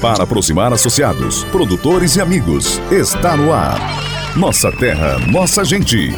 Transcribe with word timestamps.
Para 0.00 0.22
aproximar 0.22 0.72
associados, 0.72 1.42
produtores 1.44 2.14
e 2.14 2.20
amigos, 2.20 2.80
está 2.88 3.36
no 3.36 3.52
ar. 3.52 3.80
Nossa 4.36 4.70
terra, 4.70 5.18
nossa 5.26 5.64
gente. 5.64 6.10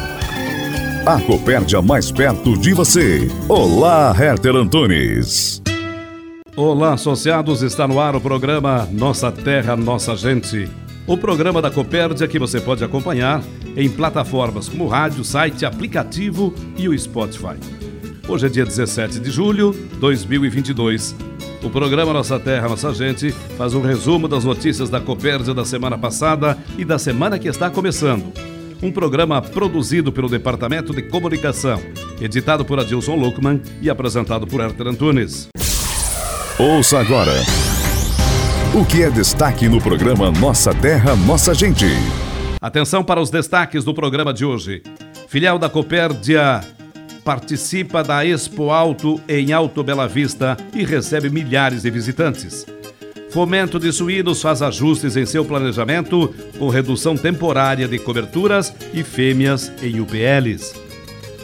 A 1.03 1.19
Copérdia 1.19 1.81
mais 1.81 2.11
perto 2.11 2.55
de 2.55 2.75
você. 2.75 3.27
Olá, 3.49 4.15
Herter 4.15 4.55
Antunes. 4.55 5.63
Olá, 6.55 6.93
associados, 6.93 7.63
está 7.63 7.87
no 7.87 7.99
ar 7.99 8.15
o 8.15 8.21
programa 8.21 8.87
Nossa 8.91 9.31
Terra, 9.31 9.75
Nossa 9.75 10.15
Gente. 10.15 10.69
O 11.07 11.17
programa 11.17 11.59
da 11.59 11.71
Copérdia 11.71 12.27
que 12.27 12.37
você 12.37 12.61
pode 12.61 12.83
acompanhar 12.83 13.41
em 13.75 13.89
plataformas 13.89 14.69
como 14.69 14.87
rádio, 14.87 15.23
site, 15.23 15.65
aplicativo 15.65 16.53
e 16.77 16.87
o 16.87 16.97
Spotify. 16.97 17.57
Hoje 18.27 18.45
é 18.45 18.49
dia 18.49 18.63
17 18.63 19.19
de 19.19 19.31
julho 19.31 19.71
de 19.71 19.97
2022. 19.97 21.30
O 21.63 21.69
programa 21.69 22.11
Nossa 22.11 22.39
Terra, 22.39 22.67
Nossa 22.67 22.91
Gente 22.91 23.31
faz 23.55 23.75
um 23.75 23.81
resumo 23.81 24.27
das 24.27 24.43
notícias 24.43 24.89
da 24.89 24.99
Copérdia 24.99 25.53
da 25.53 25.63
semana 25.63 25.95
passada 25.95 26.57
e 26.75 26.83
da 26.83 26.97
semana 26.97 27.37
que 27.37 27.47
está 27.47 27.69
começando. 27.69 28.33
Um 28.81 28.91
programa 28.91 29.39
produzido 29.43 30.11
pelo 30.11 30.27
Departamento 30.27 30.91
de 30.91 31.03
Comunicação, 31.03 31.79
editado 32.19 32.65
por 32.65 32.79
Adilson 32.79 33.15
Luckman 33.15 33.61
e 33.79 33.91
apresentado 33.91 34.47
por 34.47 34.59
Arthur 34.59 34.87
Antunes. 34.87 35.49
Ouça 36.57 36.99
agora. 36.99 37.33
O 38.73 38.83
que 38.83 39.03
é 39.03 39.11
destaque 39.11 39.69
no 39.69 39.79
programa 39.79 40.31
Nossa 40.31 40.73
Terra, 40.73 41.15
Nossa 41.15 41.53
Gente? 41.53 41.85
Atenção 42.59 43.03
para 43.03 43.21
os 43.21 43.29
destaques 43.29 43.83
do 43.83 43.93
programa 43.93 44.33
de 44.33 44.43
hoje. 44.45 44.81
Filial 45.27 45.59
da 45.59 45.69
Copérdia 45.69 46.61
participa 47.23 48.03
da 48.03 48.25
Expo 48.25 48.71
Alto 48.71 49.21
em 49.27 49.53
Alto 49.53 49.83
Bela 49.83 50.07
Vista 50.07 50.57
e 50.73 50.83
recebe 50.83 51.29
milhares 51.29 51.83
de 51.83 51.89
visitantes. 51.89 52.65
Fomento 53.31 53.79
de 53.79 53.91
Suínos 53.93 54.41
faz 54.41 54.61
ajustes 54.61 55.15
em 55.15 55.25
seu 55.25 55.45
planejamento 55.45 56.33
com 56.59 56.67
redução 56.67 57.15
temporária 57.15 57.87
de 57.87 57.97
coberturas 57.97 58.73
e 58.93 59.03
fêmeas 59.03 59.71
em 59.81 60.01
UPLs. 60.01 60.73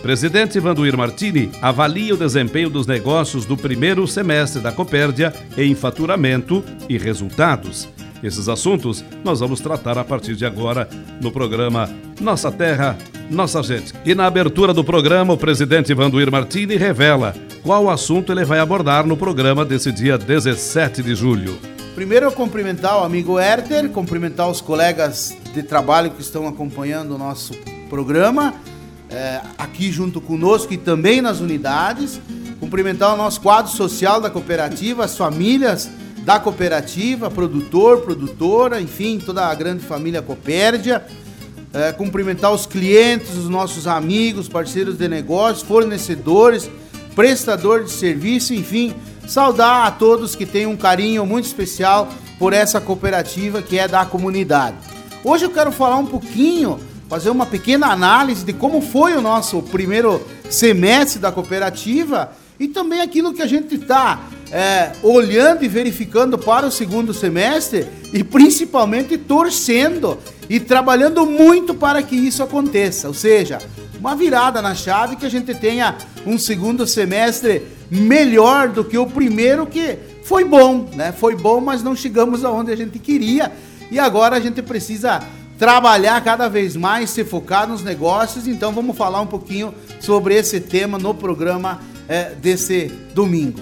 Presidente 0.02 0.60
Vanduir 0.60 0.98
Martini 0.98 1.50
avalia 1.62 2.14
o 2.14 2.18
desempenho 2.18 2.70
dos 2.70 2.86
negócios 2.86 3.46
do 3.46 3.58
primeiro 3.58 4.08
semestre 4.08 4.62
da 4.62 4.72
Copérdia 4.72 5.34
em 5.58 5.74
faturamento 5.76 6.64
e 6.88 6.98
resultados. 6.98 7.88
Esses 8.24 8.50
assuntos 8.50 9.04
nós 9.24 9.40
vamos 9.40 9.60
tratar 9.60 9.98
a 9.98 10.04
partir 10.04 10.36
de 10.36 10.46
agora 10.46 10.90
no 11.22 11.32
programa 11.32 11.90
Nossa 12.20 12.52
Terra, 12.52 12.98
Nossa 13.30 13.62
Gente. 13.62 13.94
E 14.06 14.16
na 14.16 14.26
abertura 14.26 14.74
do 14.74 14.84
programa, 14.84 15.34
o 15.34 15.38
presidente 15.38 15.94
Vanduir 15.94 16.32
Martini 16.32 16.76
revela 16.76 17.36
qual 17.64 17.90
assunto 17.90 18.32
ele 18.32 18.46
vai 18.46 18.60
abordar 18.60 19.06
no 19.06 19.18
programa 19.18 19.64
desse 19.64 19.92
dia 19.92 20.18
17 20.18 21.04
de 21.04 21.14
julho. 21.14 21.58
Primeiro 21.94 22.28
eu 22.28 22.32
cumprimentar 22.32 23.02
o 23.02 23.04
amigo 23.04 23.40
Herter, 23.40 23.90
cumprimentar 23.90 24.50
os 24.50 24.62
colegas 24.62 25.36
de 25.54 25.64
trabalho 25.64 26.12
que 26.12 26.22
estão 26.22 26.48
acompanhando 26.48 27.16
o 27.16 27.18
nosso 27.18 27.54
programa, 27.90 28.54
é, 29.10 29.42
aqui 29.58 29.92
junto 29.92 30.22
conosco 30.22 30.74
e 30.74 30.78
também 30.78 31.22
nas 31.22 31.40
unidades. 31.40 32.20
Cumprimentar 32.60 33.14
o 33.14 33.18
nosso 33.18 33.42
quadro 33.42 33.72
social 33.72 34.20
da 34.20 34.30
cooperativa, 34.30 35.06
as 35.06 35.18
famílias 35.18 35.90
da 36.28 36.42
cooperativa, 36.42 37.32
produtor, 37.32 38.02
produtora, 38.02 38.82
enfim, 38.82 39.18
toda 39.18 39.46
a 39.46 39.56
grande 39.56 39.86
família 39.86 40.22
Copérdia. 40.22 41.06
É, 41.74 41.94
cumprimentar 41.94 42.52
os 42.52 42.66
clientes, 42.66 43.38
os 43.38 43.48
nossos 43.48 43.88
amigos, 43.88 44.50
parceiros 44.50 44.98
de 44.98 45.08
negócios, 45.08 45.66
fornecedores, 45.66 46.70
prestador 47.16 47.86
de 47.86 47.92
serviço, 47.92 48.54
enfim, 48.54 48.94
saudar 49.26 49.88
a 49.88 49.92
todos 49.92 50.36
que 50.36 50.46
têm 50.46 50.66
um 50.66 50.76
carinho 50.76 51.26
muito 51.26 51.46
especial 51.46 52.10
por 52.38 52.52
essa 52.52 52.82
cooperativa 52.82 53.62
que 53.62 53.80
é 53.80 53.88
da 53.88 54.06
comunidade. 54.06 54.76
Hoje 55.24 55.46
eu 55.46 55.50
quero 55.50 55.72
falar 55.72 55.96
um 55.96 56.06
pouquinho, 56.06 56.78
fazer 57.08 57.30
uma 57.30 57.46
pequena 57.46 57.88
análise 57.88 58.44
de 58.44 58.52
como 58.52 58.82
foi 58.82 59.16
o 59.16 59.22
nosso 59.22 59.62
primeiro 59.62 60.22
semestre 60.50 61.20
da 61.20 61.32
cooperativa 61.32 62.34
e 62.60 62.68
também 62.68 63.00
aquilo 63.00 63.34
que 63.34 63.42
a 63.42 63.48
gente 63.48 63.76
está 63.76 64.20
é, 64.52 64.92
olhando 65.04 65.64
e 65.64 65.68
verificando 65.68 66.38
para 66.38 66.66
o 66.66 66.72
segundo 66.72 67.14
semestre 67.14 67.86
e 68.14 68.24
principalmente 68.24 69.18
torcendo 69.18 70.18
e 70.50 70.60
trabalhando 70.60 71.26
muito 71.26 71.74
para 71.74 72.02
que 72.02 72.16
isso 72.16 72.42
aconteça. 72.42 73.08
Ou 73.08 73.14
seja, 73.14 73.60
uma 74.00 74.16
virada 74.16 74.62
na 74.62 74.74
chave 74.74 75.16
que 75.16 75.26
a 75.26 75.30
gente 75.30 75.54
tenha 75.54 75.98
um 76.26 76.38
segundo 76.38 76.88
semestre 76.88 77.64
melhor 77.90 78.70
do 78.70 78.84
que 78.84 78.98
o 78.98 79.08
primeiro, 79.08 79.66
que 79.66 79.98
foi 80.24 80.44
bom, 80.44 80.90
né? 80.94 81.12
Foi 81.12 81.36
bom, 81.36 81.60
mas 81.60 81.84
não 81.84 81.96
chegamos 81.96 82.44
aonde 82.44 82.72
a 82.72 82.76
gente 82.76 83.00
queria 83.00 83.52
e 83.90 83.98
agora 83.98 84.36
a 84.36 84.40
gente 84.40 84.62
precisa 84.62 85.22
trabalhar 85.58 86.22
cada 86.22 86.48
vez 86.48 86.76
mais, 86.76 87.10
se 87.10 87.24
focar 87.24 87.68
nos 87.68 87.84
negócios. 87.84 88.48
Então 88.48 88.72
vamos 88.72 88.96
falar 88.96 89.22
um 89.22 89.28
pouquinho 89.28 89.74
sobre 90.00 90.36
esse 90.36 90.60
tema 90.60 90.98
no 90.98 91.14
programa 91.14 91.82
é, 92.08 92.32
desse 92.36 92.92
domingo. 93.14 93.60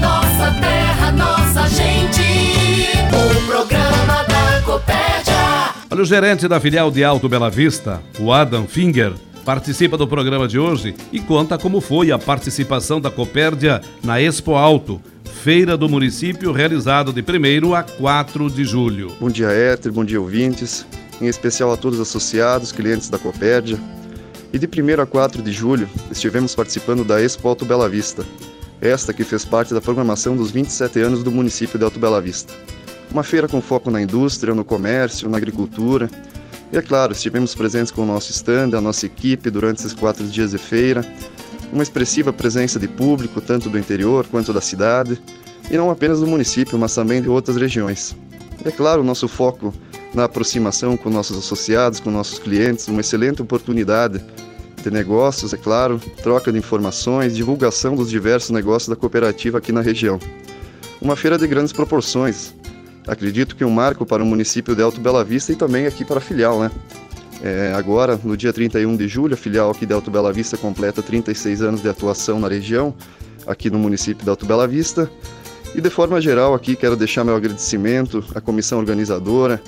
Nossa 0.00 0.52
terra, 0.60 1.12
nossa 1.12 1.68
gente, 1.68 2.22
o 3.08 3.46
programa 3.46 4.24
da 4.24 4.62
Copérdia. 4.64 5.74
Olha, 5.90 6.02
o 6.02 6.04
gerente 6.04 6.48
da 6.48 6.58
filial 6.58 6.90
de 6.90 7.04
Alto 7.04 7.28
Bela 7.28 7.50
Vista, 7.50 8.00
o 8.18 8.32
Adam 8.32 8.66
Finger, 8.66 9.12
participa 9.44 9.96
do 9.96 10.06
programa 10.06 10.48
de 10.48 10.58
hoje 10.58 10.94
e 11.12 11.20
conta 11.20 11.58
como 11.58 11.80
foi 11.80 12.10
a 12.12 12.18
participação 12.18 13.00
da 13.00 13.10
Copérdia 13.10 13.80
na 14.02 14.20
Expo 14.20 14.54
Alto, 14.54 15.00
feira 15.42 15.76
do 15.76 15.88
município 15.88 16.52
realizado 16.52 17.12
de 17.12 17.20
1 17.20 17.74
a 17.74 17.82
4 17.82 18.50
de 18.50 18.64
julho. 18.64 19.14
Bom 19.20 19.30
dia, 19.30 19.48
Éter, 19.48 19.92
bom 19.92 20.04
dia, 20.04 20.20
ouvintes, 20.20 20.86
em 21.20 21.26
especial 21.26 21.72
a 21.72 21.76
todos 21.76 21.98
os 21.98 22.08
associados, 22.08 22.72
clientes 22.72 23.08
da 23.08 23.18
Copérdia. 23.18 23.78
E 24.52 24.58
de 24.58 24.66
1 24.66 25.00
a 25.00 25.06
4 25.06 25.42
de 25.42 25.52
julho 25.52 25.88
estivemos 26.10 26.54
participando 26.54 27.04
da 27.04 27.22
Expo 27.22 27.48
Alto 27.48 27.64
Bela 27.64 27.88
Vista, 27.88 28.24
esta 28.80 29.12
que 29.12 29.24
fez 29.24 29.44
parte 29.44 29.74
da 29.74 29.80
programação 29.80 30.34
dos 30.34 30.50
27 30.50 31.00
anos 31.00 31.22
do 31.22 31.30
município 31.30 31.78
de 31.78 31.84
Alto 31.84 31.98
Bela 31.98 32.20
Vista. 32.20 32.52
Uma 33.10 33.22
feira 33.22 33.46
com 33.46 33.60
foco 33.60 33.90
na 33.90 34.00
indústria, 34.00 34.54
no 34.54 34.64
comércio, 34.64 35.28
na 35.28 35.36
agricultura. 35.36 36.08
E 36.72 36.78
é 36.78 36.82
claro, 36.82 37.12
estivemos 37.12 37.54
presentes 37.54 37.90
com 37.90 38.02
o 38.02 38.06
nosso 38.06 38.30
stand, 38.30 38.76
a 38.76 38.80
nossa 38.80 39.04
equipe 39.04 39.50
durante 39.50 39.80
esses 39.80 39.92
quatro 39.92 40.26
dias 40.26 40.52
de 40.52 40.58
feira. 40.58 41.04
Uma 41.72 41.82
expressiva 41.82 42.32
presença 42.32 42.78
de 42.78 42.88
público, 42.88 43.40
tanto 43.40 43.68
do 43.68 43.78
interior 43.78 44.26
quanto 44.30 44.52
da 44.52 44.60
cidade, 44.60 45.20
e 45.70 45.76
não 45.76 45.90
apenas 45.90 46.20
do 46.20 46.26
município, 46.26 46.78
mas 46.78 46.94
também 46.94 47.20
de 47.20 47.28
outras 47.28 47.56
regiões. 47.56 48.16
E 48.64 48.68
é 48.68 48.70
claro, 48.70 49.02
o 49.02 49.04
nosso 49.04 49.28
foco 49.28 49.74
na 50.14 50.24
aproximação 50.24 50.96
com 50.96 51.10
nossos 51.10 51.38
associados, 51.38 52.00
com 52.00 52.10
nossos 52.10 52.38
clientes, 52.38 52.88
uma 52.88 53.00
excelente 53.00 53.42
oportunidade 53.42 54.20
de 54.82 54.90
negócios, 54.90 55.52
é 55.52 55.56
claro, 55.56 56.00
troca 56.22 56.50
de 56.52 56.58
informações, 56.58 57.36
divulgação 57.36 57.94
dos 57.94 58.10
diversos 58.10 58.50
negócios 58.50 58.88
da 58.88 58.96
cooperativa 58.96 59.58
aqui 59.58 59.72
na 59.72 59.80
região. 59.80 60.18
Uma 61.00 61.16
feira 61.16 61.38
de 61.38 61.46
grandes 61.46 61.72
proporções. 61.72 62.54
Acredito 63.06 63.56
que 63.56 63.64
um 63.64 63.70
marco 63.70 64.04
para 64.04 64.22
o 64.22 64.26
município 64.26 64.74
de 64.74 64.82
Alto 64.82 65.00
Bela 65.00 65.24
Vista 65.24 65.52
e 65.52 65.56
também 65.56 65.86
aqui 65.86 66.04
para 66.04 66.18
a 66.18 66.20
filial, 66.20 66.60
né? 66.60 66.70
É, 67.42 67.72
agora, 67.74 68.20
no 68.22 68.36
dia 68.36 68.52
31 68.52 68.96
de 68.96 69.08
julho, 69.08 69.34
a 69.34 69.36
filial 69.36 69.70
aqui 69.70 69.86
de 69.86 69.94
Alto 69.94 70.10
Bela 70.10 70.32
Vista 70.32 70.56
completa 70.56 71.02
36 71.02 71.62
anos 71.62 71.82
de 71.82 71.88
atuação 71.88 72.38
na 72.38 72.48
região, 72.48 72.94
aqui 73.46 73.70
no 73.70 73.78
município 73.78 74.22
de 74.22 74.28
Alto 74.28 74.44
Bela 74.44 74.68
Vista. 74.68 75.10
E 75.74 75.80
de 75.80 75.88
forma 75.88 76.20
geral, 76.20 76.52
aqui 76.52 76.76
quero 76.76 76.96
deixar 76.96 77.24
meu 77.24 77.34
agradecimento 77.34 78.24
à 78.34 78.40
comissão 78.40 78.78
organizadora, 78.78 79.62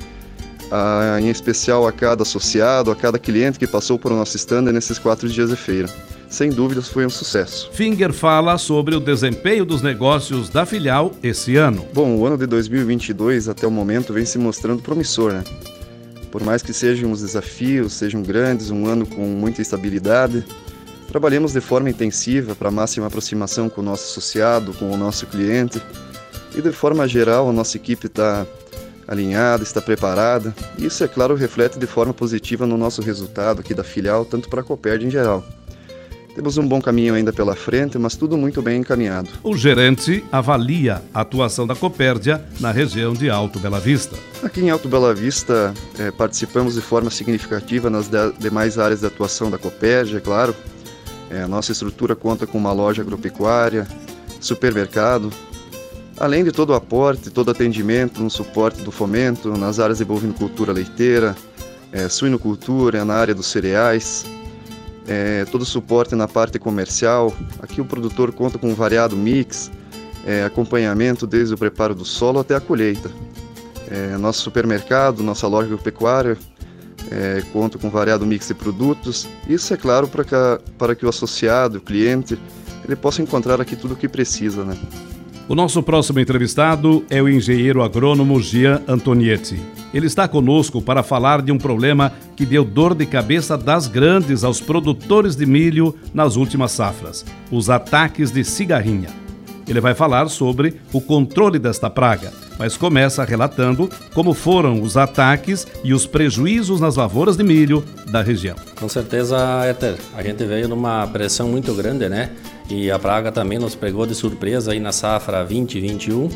a, 0.72 1.20
em 1.20 1.28
especial 1.28 1.86
a 1.86 1.92
cada 1.92 2.22
associado, 2.22 2.90
a 2.90 2.96
cada 2.96 3.18
cliente 3.18 3.58
que 3.58 3.66
passou 3.66 3.98
por 3.98 4.10
nosso 4.10 4.38
stand 4.38 4.72
nesses 4.72 4.98
quatro 4.98 5.28
dias 5.28 5.50
de 5.50 5.56
feira. 5.56 5.88
Sem 6.30 6.48
dúvidas 6.48 6.88
foi 6.88 7.04
um 7.04 7.10
sucesso. 7.10 7.70
Finger 7.74 8.10
fala 8.10 8.56
sobre 8.56 8.96
o 8.96 9.00
desempenho 9.00 9.66
dos 9.66 9.82
negócios 9.82 10.48
da 10.48 10.64
filial 10.64 11.12
esse 11.22 11.56
ano. 11.56 11.86
Bom, 11.92 12.16
o 12.16 12.26
ano 12.26 12.38
de 12.38 12.46
2022 12.46 13.50
até 13.50 13.66
o 13.66 13.70
momento 13.70 14.14
vem 14.14 14.24
se 14.24 14.38
mostrando 14.38 14.82
promissor, 14.82 15.34
né? 15.34 15.44
Por 16.30 16.42
mais 16.42 16.62
que 16.62 16.72
sejam 16.72 17.12
os 17.12 17.20
desafios, 17.20 17.92
sejam 17.92 18.22
grandes, 18.22 18.70
um 18.70 18.86
ano 18.86 19.04
com 19.04 19.20
muita 19.26 19.60
instabilidade, 19.60 20.42
trabalhamos 21.06 21.52
de 21.52 21.60
forma 21.60 21.90
intensiva 21.90 22.54
para 22.54 22.70
máxima 22.70 23.08
aproximação 23.08 23.68
com 23.68 23.82
o 23.82 23.84
nosso 23.84 24.04
associado, 24.04 24.72
com 24.72 24.90
o 24.90 24.96
nosso 24.96 25.26
cliente. 25.26 25.82
E 26.56 26.62
de 26.62 26.72
forma 26.72 27.06
geral, 27.06 27.50
a 27.50 27.52
nossa 27.52 27.76
equipe 27.76 28.06
está 28.06 28.46
alinhada, 29.12 29.62
está 29.62 29.80
preparada. 29.80 30.54
Isso, 30.78 31.04
é 31.04 31.08
claro, 31.08 31.34
reflete 31.34 31.78
de 31.78 31.86
forma 31.86 32.12
positiva 32.12 32.66
no 32.66 32.76
nosso 32.76 33.02
resultado 33.02 33.60
aqui 33.60 33.74
da 33.74 33.84
filial, 33.84 34.24
tanto 34.24 34.48
para 34.48 34.60
a 34.60 34.64
Coperd 34.64 35.06
em 35.06 35.10
geral. 35.10 35.44
Temos 36.34 36.56
um 36.56 36.66
bom 36.66 36.80
caminho 36.80 37.14
ainda 37.14 37.30
pela 37.30 37.54
frente, 37.54 37.98
mas 37.98 38.16
tudo 38.16 38.38
muito 38.38 38.62
bem 38.62 38.80
encaminhado. 38.80 39.28
O 39.42 39.54
gerente 39.54 40.24
avalia 40.32 41.02
a 41.12 41.20
atuação 41.20 41.66
da 41.66 41.76
Copérdia 41.76 42.42
na 42.58 42.72
região 42.72 43.12
de 43.12 43.28
Alto 43.28 43.58
Bela 43.58 43.78
Vista. 43.78 44.16
Aqui 44.42 44.62
em 44.62 44.70
Alto 44.70 44.88
Bela 44.88 45.14
Vista, 45.14 45.74
é, 45.98 46.10
participamos 46.10 46.74
de 46.74 46.80
forma 46.80 47.10
significativa 47.10 47.90
nas 47.90 48.08
de 48.08 48.32
demais 48.38 48.78
áreas 48.78 49.00
de 49.00 49.06
atuação 49.06 49.50
da 49.50 49.58
Copérdia, 49.58 50.16
é 50.16 50.20
claro. 50.20 50.56
É, 51.30 51.42
a 51.42 51.48
nossa 51.48 51.70
estrutura 51.72 52.16
conta 52.16 52.46
com 52.46 52.56
uma 52.56 52.72
loja 52.72 53.02
agropecuária, 53.02 53.86
supermercado, 54.40 55.30
além 56.22 56.44
de 56.44 56.52
todo 56.52 56.70
o 56.70 56.74
aporte, 56.74 57.30
todo 57.30 57.50
atendimento 57.50 58.22
no 58.22 58.30
suporte 58.30 58.80
do 58.82 58.92
fomento 58.92 59.56
nas 59.56 59.80
áreas 59.80 59.98
de 59.98 60.04
bovinocultura 60.04 60.72
leiteira, 60.72 61.34
é, 61.90 62.08
suinocultura, 62.08 63.04
na 63.04 63.14
área 63.14 63.34
dos 63.34 63.48
cereais, 63.48 64.24
é, 65.08 65.44
todo 65.46 65.62
o 65.62 65.64
suporte 65.64 66.14
na 66.14 66.28
parte 66.28 66.60
comercial. 66.60 67.34
Aqui 67.58 67.80
o 67.80 67.84
produtor 67.84 68.30
conta 68.32 68.56
com 68.56 68.68
um 68.68 68.74
variado 68.74 69.16
mix, 69.16 69.68
é, 70.24 70.44
acompanhamento 70.44 71.26
desde 71.26 71.54
o 71.54 71.58
preparo 71.58 71.92
do 71.92 72.04
solo 72.04 72.38
até 72.38 72.54
a 72.54 72.60
colheita. 72.60 73.10
É, 73.90 74.16
nosso 74.16 74.42
supermercado, 74.42 75.24
nossa 75.24 75.48
loja 75.48 75.66
agropecuária, 75.66 76.38
é, 77.10 77.42
conta 77.52 77.78
com 77.78 77.88
um 77.88 77.90
variado 77.90 78.24
mix 78.24 78.46
de 78.46 78.54
produtos. 78.54 79.28
Isso 79.48 79.74
é 79.74 79.76
claro 79.76 80.06
para 80.06 80.22
que, 80.22 80.36
para 80.78 80.94
que 80.94 81.04
o 81.04 81.08
associado, 81.08 81.78
o 81.78 81.80
cliente, 81.80 82.38
ele 82.84 82.94
possa 82.94 83.20
encontrar 83.20 83.60
aqui 83.60 83.74
tudo 83.74 83.94
o 83.94 83.96
que 83.96 84.08
precisa, 84.08 84.64
né? 84.64 84.78
O 85.48 85.56
nosso 85.56 85.82
próximo 85.82 86.20
entrevistado 86.20 87.04
é 87.10 87.20
o 87.20 87.28
engenheiro 87.28 87.82
agrônomo 87.82 88.40
Gian 88.40 88.80
Antonietti. 88.86 89.60
Ele 89.92 90.06
está 90.06 90.28
conosco 90.28 90.80
para 90.80 91.02
falar 91.02 91.42
de 91.42 91.50
um 91.50 91.58
problema 91.58 92.12
que 92.36 92.46
deu 92.46 92.64
dor 92.64 92.94
de 92.94 93.04
cabeça 93.04 93.58
das 93.58 93.88
grandes 93.88 94.44
aos 94.44 94.60
produtores 94.60 95.34
de 95.34 95.44
milho 95.44 95.96
nas 96.14 96.36
últimas 96.36 96.70
safras: 96.70 97.24
os 97.50 97.68
ataques 97.68 98.30
de 98.30 98.44
cigarrinha. 98.44 99.08
Ele 99.66 99.80
vai 99.80 99.94
falar 99.94 100.28
sobre 100.28 100.74
o 100.92 101.00
controle 101.00 101.58
desta 101.58 101.90
praga, 101.90 102.32
mas 102.58 102.76
começa 102.76 103.24
relatando 103.24 103.90
como 104.14 104.34
foram 104.34 104.80
os 104.80 104.96
ataques 104.96 105.66
e 105.84 105.92
os 105.92 106.06
prejuízos 106.06 106.80
nas 106.80 106.96
lavouras 106.96 107.36
de 107.36 107.44
milho 107.44 107.84
da 108.10 108.22
região. 108.22 108.56
Com 108.78 108.88
certeza, 108.88 109.36
Éter, 109.64 109.96
a 110.16 110.22
gente 110.22 110.44
veio 110.44 110.68
numa 110.68 111.06
pressão 111.08 111.48
muito 111.48 111.74
grande, 111.74 112.08
né? 112.08 112.30
E 112.70 112.90
a 112.90 112.98
praga 112.98 113.30
também 113.30 113.58
nos 113.58 113.74
pegou 113.74 114.06
de 114.06 114.14
surpresa 114.14 114.72
aí 114.72 114.80
na 114.80 114.92
safra 114.92 115.44
2021 115.44 116.28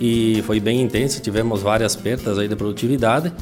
e 0.00 0.42
foi 0.46 0.60
bem 0.60 0.82
intensa, 0.82 1.20
tivemos 1.20 1.62
várias 1.62 1.96
perdas 1.96 2.38
aí 2.38 2.48
de 2.48 2.56
produtividade. 2.56 3.32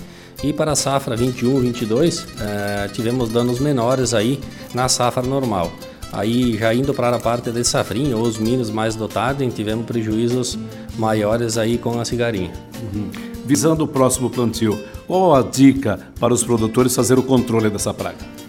E 0.43 0.53
para 0.53 0.73
a 0.73 0.77
safra 0.77 1.17
21, 1.17 1.61
22, 1.61 2.27
eh, 2.41 2.91
tivemos 2.93 3.29
danos 3.29 3.59
menores 3.61 4.13
aí 4.13 4.41
na 4.75 4.89
safra 4.89 5.23
normal. 5.23 5.73
Aí 6.13 6.57
já 6.57 6.73
indo 6.75 6.93
para 6.93 7.17
a 7.17 7.19
parte 7.19 7.51
de 7.51 7.65
safrinha, 7.65 8.17
os 8.17 8.39
milhos 8.39 8.71
mais 8.71 8.95
dotados, 8.95 9.53
tivemos 9.55 9.87
prejuízos 9.87 10.59
maiores 10.99 11.57
aí 11.57 11.79
com 11.79 11.99
a 11.99 12.05
cigarinha. 12.05 12.53
Uhum. 12.83 13.11
Visando 13.45 13.85
o 13.85 13.89
próximo 13.89 14.31
plantio, 14.31 14.79
qual 15.07 15.35
a 15.35 15.43
dica 15.43 15.99
para 16.21 16.33
os 16.33 16.45
produtores 16.45 16.95
fazer 16.95 17.19
o 17.19 17.23
controle 17.23 17.69
dessa 17.69 17.93
praga? 17.93 18.44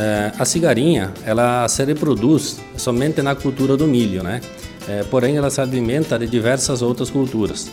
É, 0.00 0.32
a 0.38 0.46
cigarinha, 0.46 1.12
ela 1.26 1.68
se 1.68 1.84
reproduz 1.84 2.58
somente 2.74 3.20
na 3.20 3.34
cultura 3.34 3.76
do 3.76 3.86
milho, 3.86 4.22
né? 4.22 4.40
É, 4.88 5.02
porém, 5.02 5.36
ela 5.36 5.50
se 5.50 5.60
alimenta 5.60 6.18
de 6.18 6.26
diversas 6.26 6.80
outras 6.80 7.10
culturas. 7.10 7.70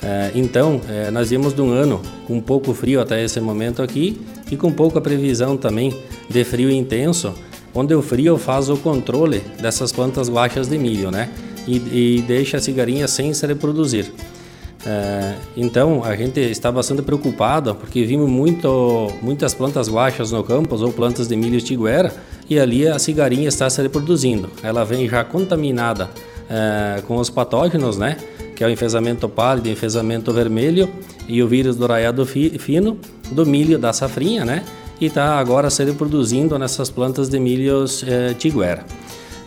É, 0.00 0.30
então, 0.36 0.80
nós 1.12 1.30
vimos 1.30 1.52
de 1.52 1.60
um 1.62 1.72
ano 1.72 2.00
com 2.26 2.40
pouco 2.40 2.72
frio 2.74 3.00
até 3.00 3.24
esse 3.24 3.40
momento 3.40 3.82
aqui 3.82 4.20
e 4.52 4.56
com 4.56 4.70
pouca 4.70 5.00
previsão 5.00 5.56
também 5.56 5.98
de 6.28 6.44
frio 6.44 6.70
intenso, 6.70 7.34
onde 7.74 7.92
o 7.92 8.02
frio 8.02 8.38
faz 8.38 8.68
o 8.68 8.76
controle 8.76 9.42
dessas 9.60 9.90
plantas 9.90 10.28
guachas 10.28 10.68
de 10.68 10.78
milho, 10.78 11.10
né? 11.10 11.28
E, 11.66 12.18
e 12.18 12.24
deixa 12.26 12.58
a 12.58 12.60
cigarinha 12.60 13.08
sem 13.08 13.34
se 13.34 13.44
reproduzir. 13.46 14.12
É, 14.86 15.34
então 15.56 16.04
a 16.04 16.14
gente 16.14 16.38
está 16.40 16.70
bastante 16.70 17.00
preocupado 17.00 17.74
porque 17.74 18.04
vimos 18.04 18.28
muito, 18.28 19.10
muitas 19.22 19.54
plantas 19.54 19.88
baixas 19.88 20.30
no 20.30 20.44
campo 20.44 20.76
ou 20.76 20.92
plantas 20.92 21.26
de 21.26 21.36
milho 21.36 21.60
tiguera 21.60 22.12
e 22.50 22.58
ali 22.58 22.86
a 22.86 22.98
cigarinha 22.98 23.48
está 23.48 23.68
se 23.70 23.80
reproduzindo. 23.80 24.50
Ela 24.62 24.84
vem 24.84 25.08
já 25.08 25.24
contaminada 25.24 26.10
é, 26.48 27.02
com 27.06 27.16
os 27.16 27.30
patógenos, 27.30 27.96
né? 27.96 28.16
Que 28.54 28.62
é 28.62 28.66
o 28.66 28.70
enfesamento 28.70 29.28
pálido, 29.28 29.68
enfesamento 29.68 30.32
vermelho 30.32 30.88
e 31.26 31.42
o 31.42 31.48
vírus 31.48 31.76
do 31.76 31.86
raiado 31.86 32.24
fi, 32.26 32.50
fino 32.58 32.98
do 33.32 33.46
milho 33.46 33.78
da 33.78 33.92
safrinha, 33.92 34.44
né? 34.44 34.62
E 35.00 35.06
está 35.06 35.38
agora 35.38 35.70
se 35.70 35.82
reproduzindo 35.82 36.58
nessas 36.58 36.90
plantas 36.90 37.28
de 37.28 37.40
milhos 37.40 38.04
é, 38.06 38.34
tiguera. 38.34 38.84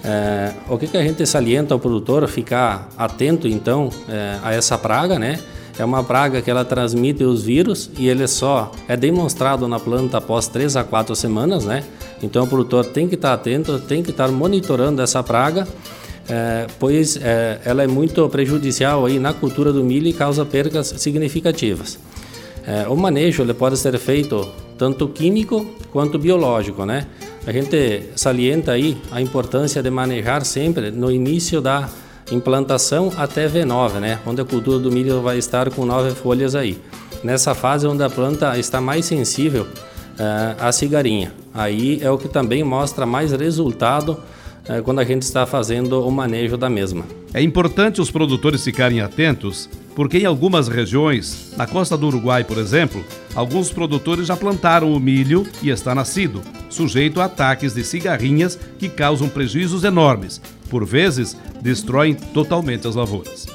É, 0.10 0.54
o 0.70 0.78
que, 0.78 0.88
que 0.88 0.96
a 0.96 1.04
gente 1.04 1.26
salienta 1.26 1.74
ao 1.74 1.80
produtor 1.80 2.26
ficar 2.30 2.88
atento 2.98 3.46
então 3.46 3.90
é, 4.08 4.40
a 4.42 4.54
essa 4.54 4.78
praga, 4.78 5.20
né? 5.20 5.38
É 5.78 5.84
uma 5.84 6.02
praga 6.02 6.42
que 6.42 6.50
ela 6.50 6.64
transmite 6.64 7.26
os 7.26 7.44
vírus 7.44 7.92
e 7.98 8.08
ele 8.08 8.26
só 8.26 8.72
é 8.88 8.96
demonstrado 8.96 9.68
na 9.68 9.80
planta 9.80 10.18
após 10.18 10.48
3 10.48 10.78
a 10.78 10.84
4 10.86 11.14
semanas, 11.14 11.66
né? 11.66 11.84
Então 12.24 12.46
o 12.46 12.48
produtor 12.48 12.86
tem 12.86 13.10
que 13.10 13.16
estar 13.16 13.34
atento, 13.34 13.80
tem 13.82 14.02
que 14.02 14.12
estar 14.12 14.30
monitorando 14.30 15.02
essa 15.02 15.22
praga, 15.22 15.68
é, 16.30 16.68
pois 16.80 17.18
é, 17.18 17.60
ela 17.66 17.84
é 17.84 17.88
muito 17.88 18.28
prejudicial 18.30 19.06
aí 19.06 19.20
na 19.20 19.34
cultura 19.34 19.74
do 19.74 19.84
milho 19.84 20.08
e 20.08 20.14
causa 20.14 20.46
perdas 20.46 20.88
significativas. 20.98 22.00
É, 22.68 22.86
o 22.90 22.98
manejo 22.98 23.42
ele 23.42 23.54
pode 23.54 23.78
ser 23.78 23.98
feito 23.98 24.46
tanto 24.78 25.08
químico 25.08 25.66
quanto 25.90 26.20
biológico, 26.20 26.86
né? 26.86 27.08
A 27.46 27.52
gente 27.54 28.10
salienta 28.14 28.74
aí 28.74 28.98
a 29.10 29.22
importância 29.22 29.82
de 29.82 29.90
manejar 29.90 30.44
sempre 30.44 30.92
no 30.92 31.10
início 31.10 31.62
da 31.62 31.90
implantação 32.30 33.10
até 33.16 33.48
V9, 33.48 34.00
né? 34.02 34.20
Onde 34.26 34.42
a 34.42 34.46
cultura 34.46 34.80
do 34.80 34.92
milho 34.92 35.22
vai 35.22 35.38
estar 35.38 35.70
com 35.70 35.86
nove 35.86 36.12
folhas 36.12 36.56
aí. 36.56 36.78
Nessa 37.24 37.56
fase 37.56 37.88
onde 37.88 38.04
a 38.04 38.10
planta 38.10 38.60
está 38.60 38.82
mais 38.82 39.06
sensível 39.06 39.64
uh, 39.64 40.60
à 40.60 40.70
cigarinha. 40.74 41.32
Aí 41.54 42.00
é 42.02 42.12
o 42.12 42.18
que 42.18 42.28
também 42.28 42.66
mostra 42.66 43.06
mais 43.06 43.32
resultado 43.32 44.20
uh, 44.68 44.84
quando 44.84 45.00
a 45.00 45.06
gente 45.06 45.22
está 45.22 45.46
fazendo 45.46 46.06
o 46.06 46.12
manejo 46.12 46.58
da 46.58 46.70
mesma. 46.70 47.06
É 47.34 47.42
importante 47.42 48.02
os 48.02 48.12
produtores 48.12 48.62
ficarem 48.62 49.00
atentos 49.00 49.70
porque 49.98 50.20
em 50.20 50.26
algumas 50.26 50.68
regiões, 50.68 51.54
na 51.58 51.66
costa 51.66 51.98
do 51.98 52.06
Uruguai, 52.06 52.44
por 52.44 52.60
exemplo, 52.60 53.04
alguns 53.34 53.72
produtores 53.72 54.28
já 54.28 54.38
plantaram 54.38 54.94
o 54.94 55.00
milho 55.00 55.44
e 55.60 55.72
está 55.72 55.96
nascido, 55.96 56.44
sujeito 56.70 57.20
a 57.20 57.26
ataques 57.26 57.74
de 57.74 57.84
cigarrinhas 57.84 58.60
que 58.78 58.90
causam 58.90 59.28
prejuízos 59.28 59.84
enormes. 59.84 60.40
Por 60.70 60.86
vezes, 60.86 61.36
destroem 61.64 62.14
totalmente 62.14 62.88
as 62.88 62.94
lavouras. 62.94 63.48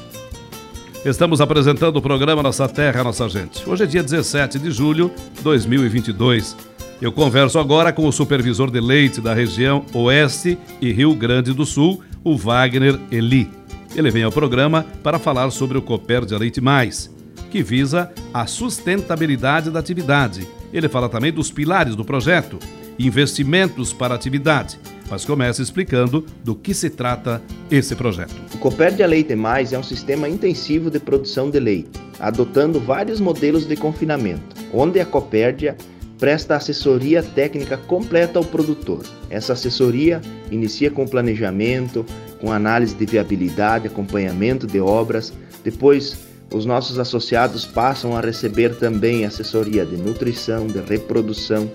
Estamos 1.04 1.40
apresentando 1.40 1.98
o 1.98 2.02
programa 2.02 2.42
Nossa 2.42 2.68
Terra, 2.68 3.04
Nossa 3.04 3.28
Gente. 3.28 3.62
Hoje 3.64 3.84
é 3.84 3.86
dia 3.86 4.02
17 4.02 4.58
de 4.58 4.72
julho 4.72 5.12
de 5.36 5.42
2022. 5.44 6.56
Eu 7.00 7.12
converso 7.12 7.60
agora 7.60 7.92
com 7.92 8.04
o 8.04 8.12
supervisor 8.12 8.68
de 8.68 8.80
leite 8.80 9.20
da 9.20 9.32
região 9.32 9.86
Oeste 9.94 10.58
e 10.80 10.90
Rio 10.90 11.14
Grande 11.14 11.52
do 11.52 11.64
Sul, 11.64 12.02
o 12.24 12.36
Wagner 12.36 12.98
Eli. 13.12 13.61
Ele 13.94 14.10
vem 14.10 14.22
ao 14.22 14.32
programa 14.32 14.86
para 15.02 15.18
falar 15.18 15.50
sobre 15.50 15.76
o 15.76 15.82
Copérdia 15.82 16.38
Leite 16.38 16.60
Mais, 16.60 17.10
que 17.50 17.62
visa 17.62 18.10
a 18.32 18.46
sustentabilidade 18.46 19.70
da 19.70 19.80
atividade. 19.80 20.48
Ele 20.72 20.88
fala 20.88 21.10
também 21.10 21.30
dos 21.30 21.50
pilares 21.50 21.94
do 21.94 22.04
projeto, 22.04 22.58
investimentos 22.98 23.92
para 23.92 24.14
a 24.14 24.16
atividade, 24.16 24.78
mas 25.10 25.26
começa 25.26 25.60
explicando 25.60 26.24
do 26.42 26.54
que 26.54 26.72
se 26.72 26.88
trata 26.88 27.42
esse 27.70 27.94
projeto. 27.94 28.34
O 28.54 28.58
Copérdia 28.58 29.06
Leite 29.06 29.34
Mais 29.34 29.74
é 29.74 29.78
um 29.78 29.82
sistema 29.82 30.26
intensivo 30.26 30.90
de 30.90 30.98
produção 30.98 31.50
de 31.50 31.60
leite, 31.60 32.00
adotando 32.18 32.80
vários 32.80 33.20
modelos 33.20 33.66
de 33.66 33.76
confinamento, 33.76 34.56
onde 34.72 34.98
a 35.00 35.04
Copérdia 35.04 35.76
presta 36.22 36.54
assessoria 36.54 37.20
técnica 37.20 37.76
completa 37.76 38.38
ao 38.38 38.44
produtor. 38.44 39.04
Essa 39.28 39.54
assessoria 39.54 40.20
inicia 40.52 40.88
com 40.88 41.04
planejamento, 41.04 42.06
com 42.40 42.52
análise 42.52 42.94
de 42.94 43.04
viabilidade, 43.04 43.88
acompanhamento 43.88 44.64
de 44.64 44.78
obras. 44.78 45.32
Depois, 45.64 46.16
os 46.52 46.64
nossos 46.64 47.00
associados 47.00 47.66
passam 47.66 48.16
a 48.16 48.20
receber 48.20 48.76
também 48.76 49.24
assessoria 49.24 49.84
de 49.84 49.96
nutrição, 49.96 50.68
de 50.68 50.78
reprodução, 50.78 51.68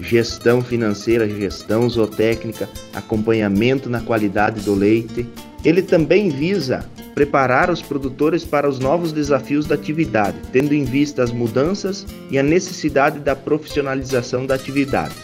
gestão 0.00 0.62
financeira, 0.62 1.28
gestão 1.28 1.88
zootécnica, 1.88 2.68
acompanhamento 2.92 3.88
na 3.88 4.00
qualidade 4.00 4.60
do 4.60 4.74
leite. 4.74 5.26
Ele 5.64 5.82
também 5.82 6.28
visa 6.28 6.84
preparar 7.14 7.70
os 7.70 7.80
produtores 7.80 8.44
para 8.44 8.68
os 8.68 8.78
novos 8.78 9.12
desafios 9.12 9.66
da 9.66 9.74
atividade, 9.74 10.36
tendo 10.52 10.74
em 10.74 10.84
vista 10.84 11.22
as 11.22 11.30
mudanças 11.30 12.06
e 12.30 12.38
a 12.38 12.42
necessidade 12.42 13.20
da 13.20 13.36
profissionalização 13.36 14.44
da 14.44 14.54
atividade. 14.54 15.14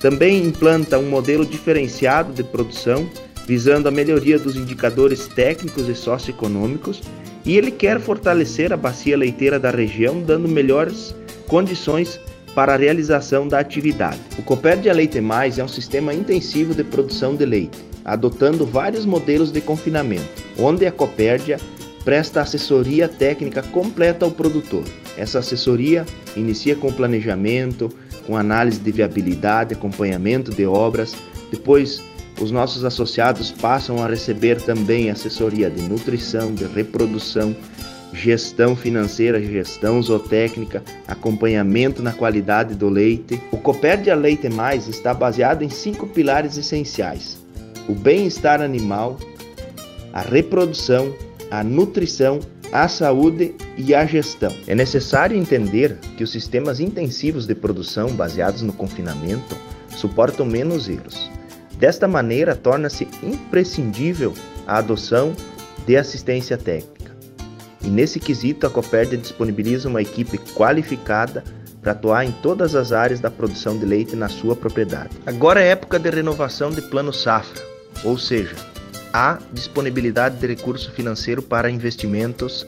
Também 0.00 0.44
implanta 0.44 0.98
um 0.98 1.08
modelo 1.08 1.44
diferenciado 1.44 2.32
de 2.32 2.44
produção, 2.44 3.08
visando 3.46 3.88
a 3.88 3.92
melhoria 3.92 4.38
dos 4.38 4.56
indicadores 4.56 5.26
técnicos 5.26 5.88
e 5.88 5.94
socioeconômicos, 5.94 7.00
e 7.44 7.56
ele 7.56 7.70
quer 7.70 8.00
fortalecer 8.00 8.72
a 8.72 8.76
bacia 8.76 9.16
leiteira 9.16 9.58
da 9.58 9.70
região, 9.70 10.20
dando 10.20 10.48
melhores 10.48 11.14
condições 11.46 12.20
para 12.56 12.72
a 12.72 12.76
realização 12.78 13.46
da 13.46 13.58
atividade. 13.58 14.18
O 14.38 14.42
Copérdia 14.42 14.90
Leite 14.94 15.20
Mais 15.20 15.58
é 15.58 15.64
um 15.64 15.68
sistema 15.68 16.14
intensivo 16.14 16.74
de 16.74 16.82
produção 16.82 17.36
de 17.36 17.44
leite, 17.44 17.76
adotando 18.02 18.64
vários 18.64 19.04
modelos 19.04 19.52
de 19.52 19.60
confinamento, 19.60 20.26
onde 20.58 20.86
a 20.86 20.90
Copérdia 20.90 21.60
presta 22.02 22.40
assessoria 22.40 23.08
técnica 23.08 23.62
completa 23.62 24.24
ao 24.24 24.30
produtor. 24.30 24.84
Essa 25.18 25.40
assessoria 25.40 26.06
inicia 26.34 26.74
com 26.74 26.90
planejamento, 26.90 27.90
com 28.26 28.38
análise 28.38 28.80
de 28.80 28.90
viabilidade, 28.90 29.74
acompanhamento 29.74 30.50
de 30.50 30.64
obras, 30.64 31.14
depois 31.50 32.02
os 32.40 32.50
nossos 32.50 32.86
associados 32.86 33.50
passam 33.50 34.02
a 34.02 34.08
receber 34.08 34.62
também 34.62 35.10
assessoria 35.10 35.68
de 35.68 35.82
nutrição, 35.82 36.54
de 36.54 36.64
reprodução, 36.64 37.54
gestão 38.12 38.74
financeira, 38.74 39.40
gestão 39.40 40.02
zootécnica, 40.02 40.82
acompanhamento 41.06 42.02
na 42.02 42.12
qualidade 42.12 42.74
do 42.74 42.88
leite. 42.88 43.40
O 43.52 43.58
Copérdia 43.58 44.14
Leite 44.14 44.48
Mais 44.48 44.88
está 44.88 45.12
baseado 45.12 45.62
em 45.62 45.68
cinco 45.68 46.06
pilares 46.06 46.56
essenciais: 46.56 47.38
o 47.88 47.94
bem-estar 47.94 48.60
animal, 48.60 49.18
a 50.12 50.20
reprodução, 50.20 51.14
a 51.50 51.62
nutrição, 51.62 52.40
a 52.72 52.88
saúde 52.88 53.54
e 53.76 53.94
a 53.94 54.04
gestão. 54.06 54.52
É 54.66 54.74
necessário 54.74 55.36
entender 55.36 55.96
que 56.16 56.24
os 56.24 56.30
sistemas 56.30 56.80
intensivos 56.80 57.46
de 57.46 57.54
produção 57.54 58.10
baseados 58.10 58.62
no 58.62 58.72
confinamento 58.72 59.56
suportam 59.90 60.44
menos 60.44 60.88
erros. 60.88 61.30
Desta 61.78 62.08
maneira, 62.08 62.56
torna-se 62.56 63.06
imprescindível 63.22 64.32
a 64.66 64.78
adoção 64.78 65.34
de 65.86 65.96
assistência 65.96 66.56
técnica. 66.56 66.95
E 67.86 67.88
nesse 67.88 68.18
quesito, 68.18 68.66
a 68.66 68.70
Copérdia 68.70 69.16
disponibiliza 69.16 69.88
uma 69.88 70.02
equipe 70.02 70.38
qualificada 70.56 71.44
para 71.80 71.92
atuar 71.92 72.24
em 72.24 72.32
todas 72.32 72.74
as 72.74 72.90
áreas 72.90 73.20
da 73.20 73.30
produção 73.30 73.78
de 73.78 73.86
leite 73.86 74.16
na 74.16 74.28
sua 74.28 74.56
propriedade. 74.56 75.10
Agora 75.24 75.62
é 75.62 75.68
época 75.68 75.96
de 75.96 76.10
renovação 76.10 76.72
de 76.72 76.82
plano 76.82 77.12
safra, 77.12 77.62
ou 78.02 78.18
seja, 78.18 78.56
há 79.12 79.38
disponibilidade 79.52 80.36
de 80.36 80.46
recurso 80.48 80.90
financeiro 80.90 81.40
para 81.40 81.70
investimentos 81.70 82.66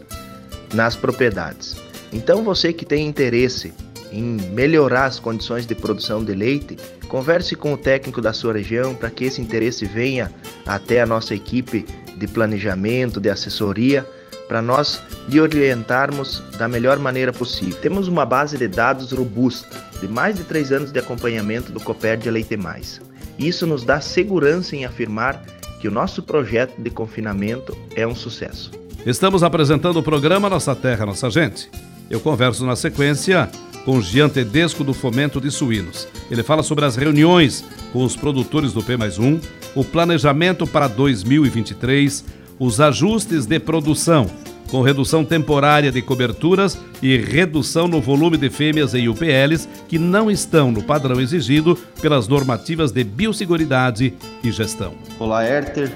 nas 0.73 0.95
propriedades. 0.95 1.77
Então, 2.13 2.45
você 2.45 2.73
que 2.73 2.85
tem 2.85 3.05
interesse 3.05 3.75
em 4.13 4.37
melhorar 4.53 5.07
as 5.07 5.19
condições 5.19 5.67
de 5.67 5.75
produção 5.75 6.23
de 6.25 6.33
leite, 6.33 6.77
converse 7.09 7.57
com 7.57 7.73
o 7.73 7.77
técnico 7.77 8.23
da 8.23 8.33
sua 8.33 8.53
região 8.53 8.95
para 8.95 9.11
que 9.11 9.25
esse 9.25 9.43
interesse 9.43 9.85
venha 9.85 10.31
até 10.65 11.01
a 11.01 11.07
nossa 11.07 11.35
equipe 11.35 11.85
de 12.17 12.29
planejamento, 12.29 13.21
de 13.21 13.29
assessoria 13.29 14.07
para 14.49 14.63
nós 14.63 15.01
lhe 15.29 15.39
orientarmos 15.39 16.43
da 16.59 16.67
melhor 16.67 16.99
maneira 16.99 17.33
possível. 17.33 17.79
Temos 17.81 18.09
uma 18.09 18.25
base 18.25 18.57
de 18.57 18.67
dados 18.67 19.13
robusta, 19.13 19.69
de 20.01 20.09
mais 20.09 20.37
de 20.37 20.45
três 20.45 20.73
anos 20.73 20.91
de 20.91 20.99
acompanhamento 20.99 21.71
do 21.71 21.79
Copérdia 21.79 22.33
Leite 22.33 22.57
Mais. 22.57 23.01
Isso 23.39 23.67
nos 23.67 23.85
dá 23.85 24.01
segurança 24.01 24.75
em 24.75 24.85
afirmar 24.85 25.45
que 25.81 25.87
o 25.87 25.91
nosso 25.91 26.23
projeto 26.23 26.81
de 26.81 26.91
confinamento 26.91 27.77
é 27.95 28.07
um 28.07 28.15
sucesso. 28.15 28.71
Estamos 29.07 29.43
apresentando 29.43 29.99
o 29.99 30.03
programa 30.03 30.49
Nossa 30.49 30.75
Terra, 30.75 31.07
Nossa 31.07 31.31
Gente. 31.31 31.71
Eu 32.11 32.19
converso 32.19 32.65
na 32.67 32.75
sequência 32.75 33.49
com 33.85 34.01
Gian 34.01 34.29
Tedesco 34.29 34.83
do 34.83 34.93
Fomento 34.93 35.41
de 35.41 35.51
Suínos. 35.51 36.09
Ele 36.31 36.43
fala 36.43 36.63
sobre 36.63 36.85
as 36.85 36.97
reuniões 36.97 37.65
com 37.93 38.05
os 38.05 38.17
produtores 38.17 38.73
do 38.73 38.83
P 38.83 38.97
mais 38.97 39.19
1, 39.19 39.41
o 39.75 39.85
planejamento 39.85 40.67
para 40.67 40.89
2023, 40.89 42.25
os 42.59 42.81
ajustes 42.81 43.47
de 43.47 43.59
produção, 43.61 44.27
com 44.71 44.83
redução 44.83 45.25
temporária 45.25 45.91
de 45.91 46.03
coberturas 46.03 46.79
e 47.01 47.17
redução 47.17 47.89
no 47.89 48.01
volume 48.01 48.37
de 48.37 48.51
fêmeas 48.51 48.95
em 48.95 49.09
UPLs 49.09 49.69
que 49.89 49.99
não 49.99 50.31
estão 50.31 50.71
no 50.71 50.83
padrão 50.83 51.21
exigido 51.21 51.77
pelas 52.03 52.29
normativas 52.29 52.93
de 52.93 53.03
biosseguridade 53.05 54.15
e 54.43 54.51
gestão. 54.51 54.95
Olá, 55.19 55.45
Herter. 55.45 55.91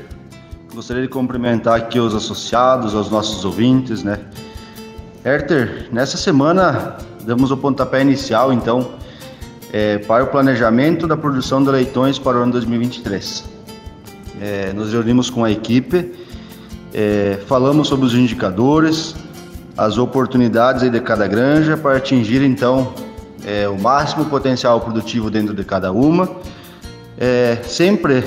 Gostaria 0.75 1.03
de 1.03 1.09
cumprimentar 1.09 1.75
aqui 1.75 1.99
os 1.99 2.15
associados, 2.15 2.95
os 2.95 3.11
nossos 3.11 3.45
ouvintes, 3.45 4.03
né? 4.03 4.21
Herter, 5.23 5.89
nessa 5.93 6.17
semana 6.17 6.97
damos 7.27 7.51
o 7.51 7.57
pontapé 7.57 8.01
inicial, 8.01 8.53
então, 8.53 8.93
é, 9.71 9.99
para 9.99 10.25
o 10.25 10.29
planejamento 10.29 11.07
da 11.07 11.17
produção 11.17 11.63
de 11.63 11.71
leitões 11.71 12.19
para 12.19 12.39
o 12.39 12.43
ano 12.43 12.53
2023. 12.53 13.45
É, 14.41 14.73
nos 14.73 14.93
reunimos 14.93 15.29
com 15.29 15.45
a 15.45 15.51
equipe 15.51 16.22
é, 16.95 17.39
falamos 17.47 17.89
sobre 17.89 18.07
os 18.07 18.15
indicadores, 18.15 19.15
as 19.77 19.97
oportunidades 19.99 20.91
de 20.91 21.01
cada 21.01 21.27
granja 21.27 21.77
para 21.77 21.97
atingir 21.97 22.43
então 22.43 22.93
é, 23.45 23.69
o 23.69 23.79
máximo 23.81 24.27
potencial 24.27 24.81
produtivo 24.81 25.31
dentro 25.31 25.55
de 25.55 25.65
cada 25.65 25.91
uma, 25.93 26.29
é, 27.19 27.59
sempre 27.65 28.23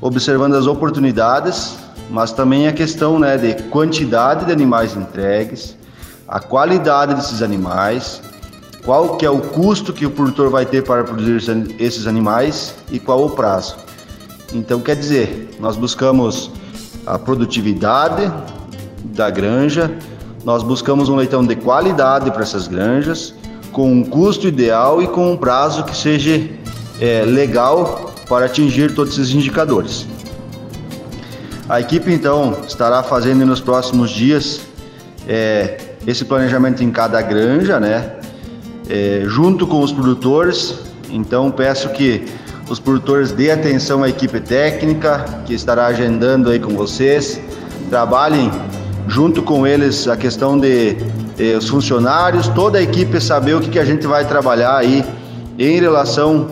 observando 0.00 0.54
as 0.54 0.66
oportunidades, 0.66 1.76
mas 2.08 2.32
também 2.32 2.66
a 2.66 2.72
questão 2.72 3.18
né, 3.18 3.36
de 3.36 3.54
quantidade 3.64 4.46
de 4.46 4.52
animais 4.52 4.96
entregues, 4.96 5.76
a 6.26 6.40
qualidade 6.40 7.14
desses 7.14 7.42
animais, 7.42 8.22
qual 8.84 9.16
que 9.16 9.26
é 9.26 9.30
o 9.30 9.40
custo 9.40 9.92
que 9.92 10.06
o 10.06 10.10
produtor 10.10 10.48
vai 10.48 10.64
ter 10.64 10.82
para 10.82 11.04
produzir 11.04 11.76
esses 11.78 12.06
animais 12.06 12.74
e 12.90 12.98
qual 12.98 13.24
o 13.24 13.30
prazo. 13.30 13.76
Então, 14.52 14.80
quer 14.80 14.96
dizer, 14.96 15.50
nós 15.60 15.76
buscamos 15.76 16.50
a 17.06 17.18
produtividade 17.18 18.30
da 19.04 19.30
granja. 19.30 19.90
Nós 20.44 20.62
buscamos 20.62 21.08
um 21.08 21.16
leitão 21.16 21.44
de 21.44 21.56
qualidade 21.56 22.30
para 22.30 22.42
essas 22.42 22.66
granjas, 22.66 23.34
com 23.72 23.92
um 23.92 24.04
custo 24.04 24.46
ideal 24.46 25.02
e 25.02 25.06
com 25.06 25.32
um 25.32 25.36
prazo 25.36 25.84
que 25.84 25.96
seja 25.96 26.48
é, 27.00 27.24
legal 27.24 28.12
para 28.28 28.46
atingir 28.46 28.94
todos 28.94 29.18
esses 29.18 29.34
indicadores. 29.34 30.06
A 31.68 31.80
equipe 31.80 32.12
então 32.12 32.56
estará 32.66 33.02
fazendo 33.02 33.46
nos 33.46 33.60
próximos 33.60 34.10
dias 34.10 34.60
é, 35.28 35.78
esse 36.06 36.24
planejamento 36.24 36.82
em 36.82 36.90
cada 36.90 37.20
granja, 37.22 37.78
né? 37.78 38.16
É, 38.88 39.22
junto 39.26 39.66
com 39.66 39.82
os 39.82 39.92
produtores. 39.92 40.80
Então 41.10 41.50
peço 41.50 41.88
que 41.90 42.26
os 42.70 42.78
produtores 42.78 43.32
dê 43.32 43.50
atenção 43.50 44.04
à 44.04 44.08
equipe 44.08 44.38
técnica 44.38 45.24
que 45.44 45.52
estará 45.52 45.86
agendando 45.86 46.50
aí 46.50 46.60
com 46.60 46.72
vocês. 46.76 47.40
Trabalhem 47.90 48.48
junto 49.08 49.42
com 49.42 49.66
eles 49.66 50.06
a 50.06 50.16
questão 50.16 50.56
de, 50.56 50.94
de 51.36 51.54
os 51.56 51.68
funcionários, 51.68 52.46
toda 52.46 52.78
a 52.78 52.82
equipe 52.82 53.20
saber 53.20 53.54
o 53.56 53.60
que, 53.60 53.70
que 53.70 53.78
a 53.78 53.84
gente 53.84 54.06
vai 54.06 54.24
trabalhar 54.24 54.76
aí 54.76 55.04
em 55.58 55.80
relação 55.80 56.46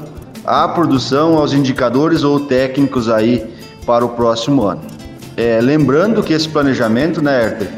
à 0.44 0.66
produção, 0.66 1.38
aos 1.38 1.52
indicadores 1.52 2.25
ou 2.25 2.40
técnicos 2.40 3.08
aí 3.08 3.46
para 3.87 4.04
o 4.04 4.08
próximo 4.08 4.64
ano. 4.64 4.80
É, 5.37 5.60
lembrando 5.60 6.20
que 6.25 6.32
esse 6.32 6.48
planejamento, 6.48 7.22
né, 7.22 7.44
Herter, 7.44 7.68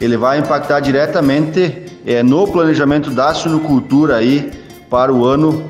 ele 0.00 0.16
vai 0.16 0.38
impactar 0.38 0.78
diretamente 0.78 1.84
é, 2.06 2.22
no 2.22 2.46
planejamento 2.46 3.10
da 3.10 3.34
suinocultura 3.34 4.14
aí 4.14 4.52
para 4.88 5.12
o 5.12 5.26
ano 5.26 5.64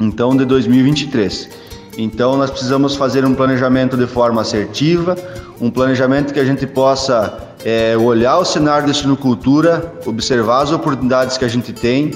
então 0.00 0.36
de 0.36 0.44
2023. 0.44 1.48
Então 1.96 2.36
nós 2.36 2.50
precisamos 2.50 2.96
fazer 2.96 3.24
um 3.24 3.34
planejamento 3.34 3.96
de 3.96 4.06
forma 4.06 4.40
assertiva, 4.40 5.16
um 5.60 5.70
planejamento 5.70 6.32
que 6.32 6.40
a 6.40 6.44
gente 6.44 6.66
possa 6.66 7.38
é, 7.64 7.96
olhar 7.96 8.38
o 8.38 8.44
cenário 8.44 8.86
da 8.86 8.94
sinocultura, 8.94 9.92
observar 10.04 10.62
as 10.62 10.72
oportunidades 10.72 11.38
que 11.38 11.44
a 11.44 11.48
gente 11.48 11.72
tem, 11.72 12.12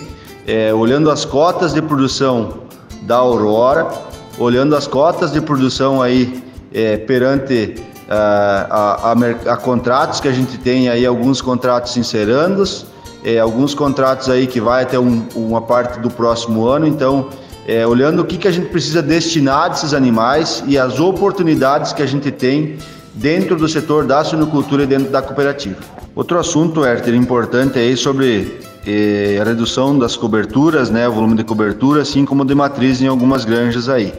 é, 0.46 0.72
olhando 0.74 1.10
as 1.10 1.24
cotas 1.24 1.72
de 1.72 1.80
produção 1.80 2.62
da 3.02 3.16
Aurora, 3.16 3.88
olhando 4.38 4.74
as 4.74 4.86
cotas 4.86 5.32
de 5.32 5.40
produção 5.40 6.02
aí 6.02 6.42
é, 6.72 6.96
perante 6.96 7.76
a, 8.08 8.66
a, 8.70 9.12
a, 9.12 9.52
a, 9.52 9.56
contratos 9.56 10.20
que 10.20 10.28
a 10.28 10.32
gente 10.32 10.58
tem 10.58 10.88
aí, 10.88 11.04
alguns 11.06 11.40
contratos 11.40 11.92
sincerandos, 11.92 12.86
é, 13.24 13.38
alguns 13.38 13.74
contratos 13.74 14.28
aí 14.28 14.46
que 14.46 14.60
vai 14.60 14.84
até 14.84 14.98
um, 14.98 15.26
uma 15.34 15.60
parte 15.60 15.98
do 16.00 16.10
próximo 16.10 16.66
ano, 16.66 16.86
então 16.86 17.28
é, 17.68 17.86
olhando 17.86 18.22
o 18.22 18.24
que, 18.24 18.38
que 18.38 18.48
a 18.48 18.50
gente 18.50 18.70
precisa 18.70 19.02
destinar 19.02 19.68
desses 19.68 19.92
animais 19.92 20.64
e 20.66 20.78
as 20.78 20.98
oportunidades 20.98 21.92
que 21.92 22.02
a 22.02 22.06
gente 22.06 22.30
tem 22.30 22.78
dentro 23.12 23.56
do 23.56 23.68
setor 23.68 24.06
da 24.06 24.24
suinocultura 24.24 24.84
e 24.84 24.86
dentro 24.86 25.10
da 25.10 25.20
cooperativa. 25.20 25.76
Outro 26.16 26.38
assunto, 26.38 26.82
Herter, 26.82 27.14
importante 27.14 27.78
aí 27.78 27.94
sobre 27.94 28.58
eh, 28.86 29.38
a 29.38 29.44
redução 29.44 29.98
das 29.98 30.16
coberturas, 30.16 30.88
né, 30.88 31.06
o 31.06 31.12
volume 31.12 31.36
de 31.36 31.44
cobertura, 31.44 32.00
assim 32.00 32.24
como 32.24 32.42
de 32.42 32.54
matriz 32.54 33.02
em 33.02 33.06
algumas 33.06 33.44
granjas 33.44 33.90
aí. 33.90 34.14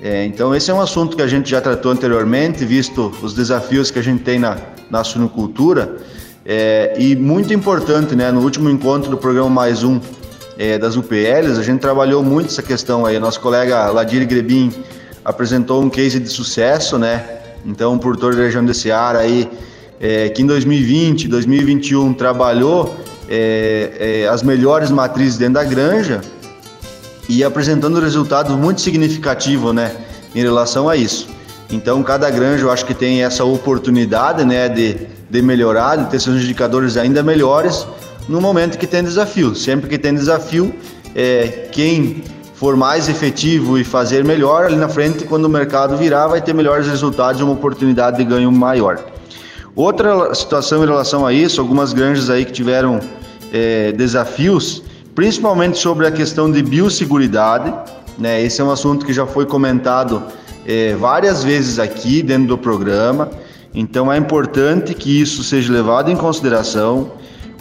É, 0.00 0.24
então 0.24 0.54
esse 0.54 0.70
é 0.70 0.74
um 0.74 0.80
assunto 0.80 1.16
que 1.16 1.22
a 1.22 1.26
gente 1.26 1.50
já 1.50 1.60
tratou 1.60 1.90
anteriormente, 1.90 2.64
visto 2.64 3.12
os 3.20 3.34
desafios 3.34 3.90
que 3.90 3.98
a 3.98 4.02
gente 4.02 4.22
tem 4.22 4.38
na, 4.38 4.58
na 4.88 5.02
suinocultura. 5.02 5.96
É, 6.44 6.94
e 6.96 7.16
muito 7.16 7.52
importante, 7.52 8.14
né, 8.14 8.30
no 8.30 8.42
último 8.42 8.70
encontro 8.70 9.10
do 9.10 9.16
programa 9.16 9.50
Mais 9.50 9.82
Um 9.82 9.98
é, 10.58 10.78
das 10.78 10.96
UPLs, 10.96 11.58
a 11.58 11.62
gente 11.62 11.80
trabalhou 11.80 12.22
muito 12.22 12.48
essa 12.48 12.62
questão 12.62 13.04
aí. 13.04 13.18
Nosso 13.18 13.40
colega 13.40 13.90
Ladir 13.90 14.26
Grebin 14.26 14.72
apresentou 15.24 15.82
um 15.82 15.90
case 15.90 16.18
de 16.18 16.28
sucesso, 16.28 16.98
né? 16.98 17.24
Então, 17.64 17.94
um 17.94 17.98
produtor 17.98 18.34
da 18.34 18.42
região 18.42 18.64
de 18.64 18.72
Seara 18.72 19.18
aí, 19.18 19.50
é, 20.00 20.28
que 20.28 20.42
em 20.42 20.46
2020, 20.46 21.28
2021 21.28 22.14
trabalhou 22.14 22.96
é, 23.28 24.22
é, 24.24 24.28
as 24.28 24.42
melhores 24.42 24.90
matrizes 24.90 25.36
dentro 25.36 25.54
da 25.54 25.64
granja 25.64 26.20
e 27.28 27.42
apresentando 27.42 27.98
resultados 27.98 28.54
muito 28.56 28.80
significativos, 28.80 29.74
né, 29.74 29.96
em 30.34 30.40
relação 30.40 30.88
a 30.88 30.96
isso. 30.96 31.28
Então, 31.70 32.02
cada 32.02 32.30
granja 32.30 32.64
eu 32.64 32.70
acho 32.70 32.84
que 32.84 32.94
tem 32.94 33.24
essa 33.24 33.44
oportunidade, 33.44 34.44
né, 34.44 34.68
de, 34.68 34.96
de 35.28 35.42
melhorar, 35.42 35.96
de 35.96 36.10
ter 36.10 36.20
seus 36.20 36.42
indicadores 36.42 36.96
ainda 36.96 37.22
melhores 37.22 37.86
no 38.28 38.40
momento 38.40 38.78
que 38.78 38.86
tem 38.86 39.02
desafio. 39.02 39.54
Sempre 39.54 39.88
que 39.88 39.98
tem 39.98 40.14
desafio, 40.14 40.74
é, 41.14 41.68
quem 41.72 42.22
for 42.54 42.76
mais 42.76 43.08
efetivo 43.08 43.78
e 43.78 43.84
fazer 43.84 44.24
melhor 44.24 44.66
ali 44.66 44.76
na 44.76 44.88
frente, 44.88 45.24
quando 45.24 45.44
o 45.44 45.48
mercado 45.48 45.96
virar, 45.96 46.26
vai 46.28 46.40
ter 46.40 46.54
melhores 46.54 46.86
resultados 46.86 47.40
e 47.40 47.44
uma 47.44 47.52
oportunidade 47.52 48.16
de 48.16 48.24
ganho 48.24 48.50
maior. 48.50 48.98
Outra 49.74 50.34
situação 50.34 50.82
em 50.82 50.86
relação 50.86 51.26
a 51.26 51.32
isso, 51.32 51.60
algumas 51.60 51.92
granjas 51.92 52.30
aí 52.30 52.46
que 52.46 52.52
tiveram 52.52 52.98
é, 53.52 53.92
desafios, 53.92 54.82
principalmente 55.14 55.78
sobre 55.78 56.06
a 56.06 56.10
questão 56.10 56.50
de 56.50 56.62
biosseguridade, 56.62 57.74
né? 58.18 58.42
Esse 58.42 58.62
é 58.62 58.64
um 58.64 58.70
assunto 58.70 59.04
que 59.04 59.12
já 59.12 59.26
foi 59.26 59.44
comentado 59.44 60.22
é, 60.66 60.94
várias 60.96 61.44
vezes 61.44 61.78
aqui 61.78 62.22
dentro 62.22 62.48
do 62.48 62.58
programa. 62.58 63.30
Então 63.72 64.12
é 64.12 64.16
importante 64.16 64.94
que 64.94 65.20
isso 65.20 65.44
seja 65.44 65.72
levado 65.72 66.10
em 66.10 66.16
consideração, 66.16 67.12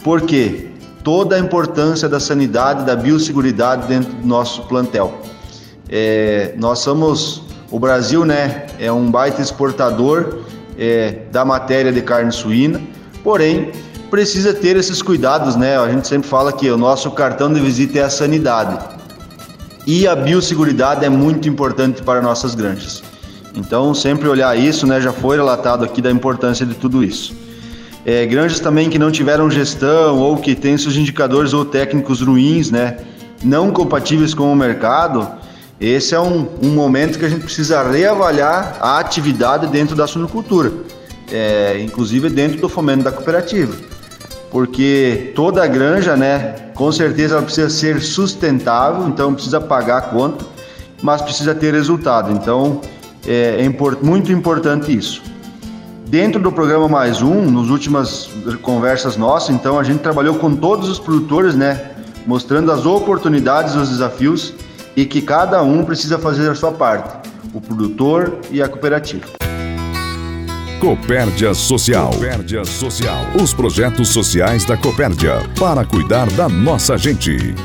porque 0.04 0.70
toda 1.04 1.36
a 1.36 1.40
importância 1.40 2.10
da 2.10 2.20
sanidade, 2.20 2.84
da 2.84 2.96
biosseguridade 2.96 3.88
dentro 3.88 4.12
do 4.12 4.28
nosso 4.28 4.64
plantel. 4.64 5.22
É, 5.88 6.56
nós 6.58 6.80
somos 6.80 7.44
o 7.70 7.80
Brasil, 7.80 8.26
né? 8.26 8.66
É 8.80 8.92
um 8.92 9.12
baita 9.12 9.42
exportador 9.42 10.40
é, 10.78 11.20
da 11.32 11.46
matéria 11.46 11.92
de 11.92 12.02
carne 12.02 12.32
suína, 12.32 12.82
porém 13.24 13.72
precisa 14.10 14.54
ter 14.54 14.78
esses 14.78 15.02
cuidados, 15.02 15.56
né? 15.56 15.78
A 15.78 15.90
gente 15.90 16.08
sempre 16.08 16.28
fala 16.28 16.52
que 16.52 16.72
o 16.72 16.78
nosso 16.78 17.12
cartão 17.12 17.54
de 17.54 17.60
visita 17.60 18.00
é 18.00 18.04
a 18.04 18.10
sanidade 18.10 18.96
e 19.86 20.08
a 20.08 20.16
biosseguridade 20.16 21.06
é 21.06 21.10
muito 21.10 21.48
importante 21.48 22.02
para 22.02 22.22
nossas 22.22 22.56
granjas. 22.56 23.04
Então 23.56 23.94
sempre 23.94 24.28
olhar 24.28 24.58
isso, 24.58 24.86
né? 24.86 25.00
Já 25.00 25.14
foi 25.14 25.38
relatado 25.38 25.84
aqui 25.84 26.02
da 26.02 26.12
importância 26.12 26.66
de 26.66 26.74
tudo 26.74 27.04
isso. 27.04 27.36
É, 28.06 28.26
granjas 28.26 28.60
também 28.60 28.90
que 28.90 29.00
não 29.00 29.10
tiveram 29.12 29.50
gestão 29.50 30.20
ou 30.20 30.38
que 30.38 30.54
têm 30.54 30.78
seus 30.78 30.96
indicadores 30.96 31.54
ou 31.54 31.66
técnicos 31.66 32.22
ruins, 32.22 32.70
né? 32.70 32.98
Não 33.44 33.72
compatíveis 33.72 34.34
com 34.34 34.52
o 34.52 34.56
mercado, 34.56 35.28
esse 35.80 36.16
é 36.16 36.20
um, 36.20 36.48
um 36.62 36.70
momento 36.70 37.20
que 37.20 37.26
a 37.26 37.30
gente 37.30 37.44
precisa 37.44 37.84
reavaliar 37.84 38.78
a 38.80 39.00
atividade 39.00 39.68
dentro 39.68 39.96
da 39.96 40.08
suinocultura, 40.08 40.72
é, 41.32 41.80
inclusive 41.82 42.30
dentro 42.30 42.62
do 42.62 42.70
fomento 42.70 43.04
da 43.04 43.12
cooperativa. 43.12 43.76
Porque 44.52 45.34
toda 45.36 45.66
granja, 45.68 46.16
né, 46.16 46.56
com 46.74 46.92
certeza 46.92 47.36
ela 47.36 47.44
precisa 47.44 47.70
ser 47.70 48.02
sustentável, 48.02 49.08
então 49.08 49.34
precisa 49.34 49.60
pagar 49.60 49.98
a 49.98 50.02
conta, 50.02 50.46
mas 51.02 51.22
precisa 51.22 51.54
ter 51.54 51.74
resultado. 51.74 52.32
Então 52.32 52.82
é, 53.26 53.58
é 53.60 53.66
import, 53.66 54.02
muito 54.02 54.32
importante 54.32 54.96
isso. 54.96 55.22
Dentro 56.08 56.40
do 56.40 56.52
programa 56.52 56.88
Mais 56.88 57.22
Um, 57.22 57.50
nas 57.50 57.70
últimas 57.70 58.30
conversas 58.62 59.18
nossas, 59.18 59.56
então 59.56 59.80
a 59.80 59.84
gente 59.84 60.00
trabalhou 60.00 60.36
com 60.36 60.56
todos 60.56 60.88
os 60.88 61.00
produtores, 61.00 61.56
né, 61.56 61.92
mostrando 62.26 62.72
as 62.72 62.86
oportunidades 62.86 63.76
os 63.76 63.90
desafios 63.90 64.54
e 64.96 65.06
que 65.06 65.22
cada 65.22 65.62
um 65.64 65.84
precisa 65.84 66.18
fazer 66.18 66.50
a 66.50 66.56
sua 66.56 66.72
parte, 66.72 67.30
o 67.54 67.60
produtor 67.60 68.40
e 68.52 68.62
a 68.62 68.70
cooperativa. 68.70 69.45
Copérdia 70.86 71.52
Social. 71.56 72.12
Copérdia 72.12 72.64
Social. 72.64 73.26
Os 73.42 73.56
projetos 73.56 74.10
sociais 74.10 74.66
da 74.66 74.78
Copérdia 74.78 75.42
para 75.60 75.84
cuidar 75.84 76.30
da 76.34 76.48
nossa 76.48 76.96
gente. 76.96 77.56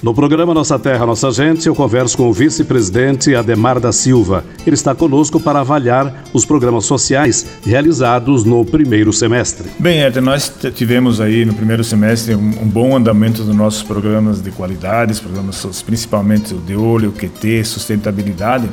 No 0.00 0.14
programa 0.14 0.54
Nossa 0.54 0.78
Terra, 0.78 1.04
Nossa 1.04 1.32
Gente, 1.32 1.66
eu 1.66 1.74
converso 1.74 2.16
com 2.16 2.28
o 2.28 2.32
vice-presidente 2.32 3.34
Ademar 3.34 3.80
da 3.80 3.90
Silva. 3.90 4.44
Ele 4.64 4.74
está 4.74 4.94
conosco 4.94 5.40
para 5.40 5.58
avaliar 5.58 6.24
os 6.32 6.44
programas 6.44 6.84
sociais 6.84 7.46
realizados 7.66 8.44
no 8.44 8.64
primeiro 8.64 9.12
semestre. 9.12 9.68
Bem, 9.76 10.02
Eder, 10.02 10.22
nós 10.22 10.52
tivemos 10.72 11.20
aí 11.20 11.44
no 11.44 11.54
primeiro 11.54 11.82
semestre 11.82 12.36
um, 12.36 12.62
um, 12.62 12.68
bom 12.68 12.94
andamento 12.96 13.42
dos 13.42 13.56
nossos 13.56 13.82
programas 13.82 14.40
de 14.40 14.52
qualidade, 14.52 15.20
programas 15.20 15.66
principalmente 15.84 16.54
o 16.54 16.58
de 16.58 16.76
olho, 16.76 17.10
QT, 17.10 17.64
sustentabilidade, 17.64 18.68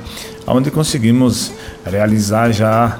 onde 0.46 0.70
conseguimos 0.70 1.52
realizar 1.84 2.52
já 2.52 3.00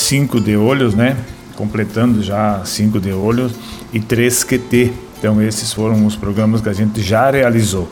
cinco 0.00 0.40
de 0.40 0.56
olhos, 0.56 0.94
né? 0.94 1.16
Completando 1.56 2.22
já 2.22 2.62
cinco 2.64 3.00
de 3.00 3.12
olhos 3.12 3.52
e 3.92 4.00
três 4.00 4.42
QT 4.42 4.92
então 5.20 5.40
esses 5.42 5.70
foram 5.70 6.06
os 6.06 6.16
programas 6.16 6.62
que 6.62 6.68
a 6.70 6.72
gente 6.72 7.02
já 7.02 7.30
realizou. 7.30 7.88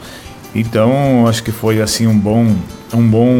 Então 0.54 1.26
acho 1.28 1.42
que 1.42 1.52
foi 1.52 1.80
assim 1.80 2.06
um 2.06 2.18
bom 2.18 2.56
um 2.94 3.06
bom 3.06 3.30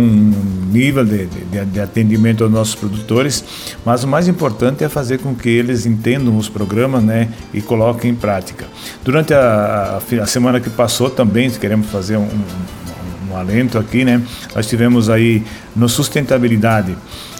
nível 0.70 1.02
de, 1.06 1.24
de, 1.24 1.64
de, 1.64 1.80
atendimento 1.80 2.44
aos 2.44 2.52
nossos 2.52 2.74
produtores, 2.74 3.42
mas 3.82 4.04
o 4.04 4.06
mais 4.06 4.28
importante 4.28 4.84
é 4.84 4.90
fazer 4.90 5.20
com 5.20 5.34
que 5.34 5.48
eles 5.48 5.86
entendam 5.86 6.36
os 6.36 6.50
programas, 6.50 7.02
né, 7.02 7.30
e 7.54 7.62
coloquem 7.62 8.10
em 8.10 8.14
prática. 8.14 8.66
Durante 9.02 9.32
a, 9.32 10.02
a, 10.20 10.26
semana 10.26 10.60
que 10.60 10.68
passou 10.68 11.08
também 11.08 11.48
queremos 11.48 11.86
fazer 11.86 12.18
um, 12.18 12.24
um, 12.24 13.32
um 13.32 13.36
alento 13.38 13.78
aqui, 13.78 14.04
né, 14.04 14.20
nós 14.54 14.66
tivemos 14.66 15.08
aí 15.08 15.42
no 15.74 15.88
sustentabilidade 15.88 16.94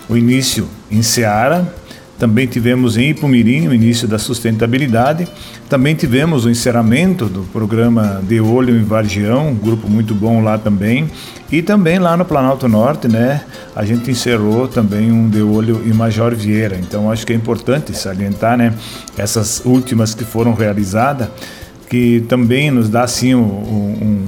o 0.09 0.17
início 0.17 0.69
em 0.91 1.03
Seara, 1.03 1.73
também 2.19 2.49
tivemos 2.49 2.97
em 2.97 3.11
Ipumirim 3.11 3.69
o 3.69 3.75
início 3.75 4.09
da 4.09 4.19
sustentabilidade. 4.19 5.29
Também 5.69 5.95
tivemos 5.95 6.45
o 6.45 6.51
encerramento 6.51 7.27
do 7.27 7.43
programa 7.53 8.21
De 8.27 8.41
Olho 8.41 8.77
em 8.77 8.83
Vargião, 8.83 9.51
um 9.51 9.55
grupo 9.55 9.89
muito 9.89 10.17
bom 10.17 10.43
lá 10.43 10.59
também. 10.59 11.09
E 11.51 11.63
também 11.63 12.01
lá 12.01 12.17
no 12.17 12.25
Planalto 12.25 12.67
Norte, 12.67 13.07
né, 13.07 13.43
a 13.75 13.85
gente 13.85 14.11
encerrou 14.11 14.67
também 14.67 15.13
um 15.13 15.29
De 15.29 15.41
Olho 15.41 15.81
em 15.87 15.93
Major 15.93 16.35
Vieira. 16.35 16.77
Então 16.77 17.09
acho 17.09 17.25
que 17.25 17.33
é 17.33 17.37
importante 17.37 17.97
salientar, 17.97 18.59
né, 18.59 18.75
essas 19.17 19.63
últimas 19.65 20.13
que 20.13 20.25
foram 20.25 20.55
realizadas, 20.55 21.29
que 21.89 22.25
também 22.29 22.69
nos 22.73 22.89
dá 22.89 23.05
assim 23.05 23.37
um, 23.37 23.41
um 23.41 24.27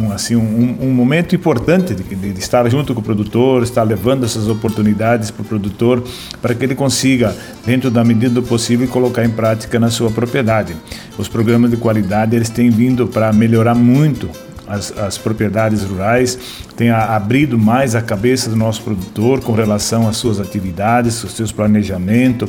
um, 0.00 0.12
assim, 0.12 0.34
um, 0.34 0.76
um 0.80 0.90
momento 0.90 1.34
importante 1.34 1.94
de, 1.94 2.02
de, 2.02 2.32
de, 2.32 2.38
estar 2.38 2.68
junto 2.70 2.94
com 2.94 3.00
o 3.00 3.04
produtor, 3.04 3.62
estar 3.62 3.82
levando 3.82 4.24
essas 4.24 4.48
oportunidades 4.48 5.30
para 5.30 5.42
o 5.42 5.44
produtor, 5.44 6.02
para 6.40 6.54
que 6.54 6.64
ele 6.64 6.74
consiga, 6.74 7.36
dentro 7.64 7.90
da 7.90 8.02
medida 8.02 8.34
do 8.34 8.42
possível, 8.42 8.88
colocar 8.88 9.24
em 9.24 9.30
prática 9.30 9.78
na 9.78 9.90
sua 9.90 10.10
propriedade. 10.10 10.74
Os 11.18 11.28
programas 11.28 11.70
de 11.70 11.76
qualidade 11.76 12.34
eles 12.34 12.48
têm 12.48 12.70
vindo 12.70 13.06
para 13.06 13.32
melhorar 13.32 13.74
muito 13.74 14.30
as, 14.66 14.96
as, 14.96 15.18
propriedades 15.18 15.82
rurais, 15.82 16.38
tem 16.76 16.90
abrido 16.90 17.58
mais 17.58 17.96
a 17.96 18.00
cabeça 18.00 18.48
do 18.48 18.54
nosso 18.54 18.80
produtor 18.82 19.40
com 19.40 19.52
relação 19.52 20.08
às 20.08 20.16
suas 20.16 20.38
atividades, 20.38 21.22
os 21.24 21.32
seus 21.32 21.50
planejamentos, 21.50 22.48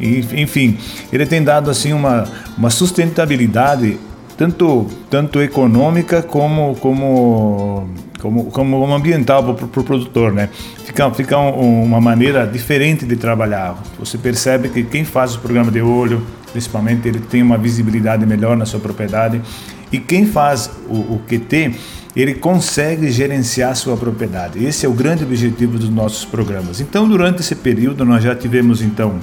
enfim, 0.00 0.78
ele 1.12 1.26
tem 1.26 1.42
dado 1.42 1.70
assim 1.70 1.92
uma, 1.92 2.26
uma 2.56 2.70
sustentabilidade 2.70 3.98
tanto, 4.38 4.86
tanto 5.10 5.42
econômica 5.42 6.22
como, 6.22 6.76
como, 6.76 7.88
como, 8.20 8.44
como 8.44 8.94
ambiental 8.94 9.42
para 9.42 9.64
o 9.64 9.68
pro 9.68 9.82
produtor, 9.82 10.32
né? 10.32 10.48
Fica, 10.84 11.10
fica 11.10 11.36
um, 11.36 11.82
uma 11.82 12.00
maneira 12.00 12.46
diferente 12.46 13.04
de 13.04 13.16
trabalhar. 13.16 13.82
Você 13.98 14.16
percebe 14.16 14.68
que 14.68 14.84
quem 14.84 15.04
faz 15.04 15.34
o 15.34 15.40
programa 15.40 15.72
de 15.72 15.82
olho, 15.82 16.22
principalmente, 16.52 17.08
ele 17.08 17.18
tem 17.18 17.42
uma 17.42 17.58
visibilidade 17.58 18.24
melhor 18.24 18.56
na 18.56 18.64
sua 18.64 18.78
propriedade. 18.78 19.42
E 19.90 19.98
quem 19.98 20.24
faz 20.24 20.70
o, 20.88 20.94
o 20.94 21.20
QT, 21.26 21.74
ele 22.14 22.34
consegue 22.34 23.10
gerenciar 23.10 23.74
sua 23.74 23.96
propriedade. 23.96 24.64
Esse 24.64 24.86
é 24.86 24.88
o 24.88 24.92
grande 24.92 25.24
objetivo 25.24 25.78
dos 25.78 25.90
nossos 25.90 26.24
programas. 26.24 26.80
Então, 26.80 27.08
durante 27.08 27.40
esse 27.40 27.56
período, 27.56 28.04
nós 28.04 28.22
já 28.22 28.36
tivemos, 28.36 28.82
então, 28.82 29.18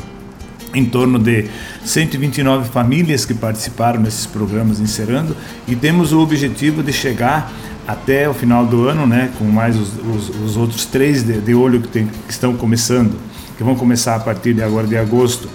em 0.76 0.86
torno 0.86 1.18
de 1.18 1.46
129 1.84 2.70
famílias 2.70 3.26
que 3.26 3.34
participaram 3.34 4.00
nesses 4.00 4.26
programas 4.26 4.80
encerrando 4.80 5.36
e 5.68 5.76
temos 5.76 6.12
o 6.12 6.20
objetivo 6.20 6.84
de 6.84 6.92
chegar 6.92 7.52
até 7.88 8.28
o 8.28 8.34
final 8.34 8.66
do 8.66 8.88
ano, 8.88 9.08
né, 9.08 9.32
com 9.38 9.46
mais 9.46 9.78
os, 9.78 9.94
os, 10.00 10.30
os 10.44 10.58
outros 10.58 10.86
três 10.86 11.24
de, 11.24 11.40
de 11.40 11.54
olho 11.54 11.82
que, 11.82 11.88
tem, 11.88 12.08
que, 12.08 12.32
estão 12.32 12.56
começando, 12.56 13.16
que 13.58 13.64
vão 13.64 13.76
começar 13.76 14.16
a 14.16 14.20
partir 14.20 14.54
de 14.54 14.64
agora 14.64 14.88
de 14.88 14.98
agosto, 14.98 15.48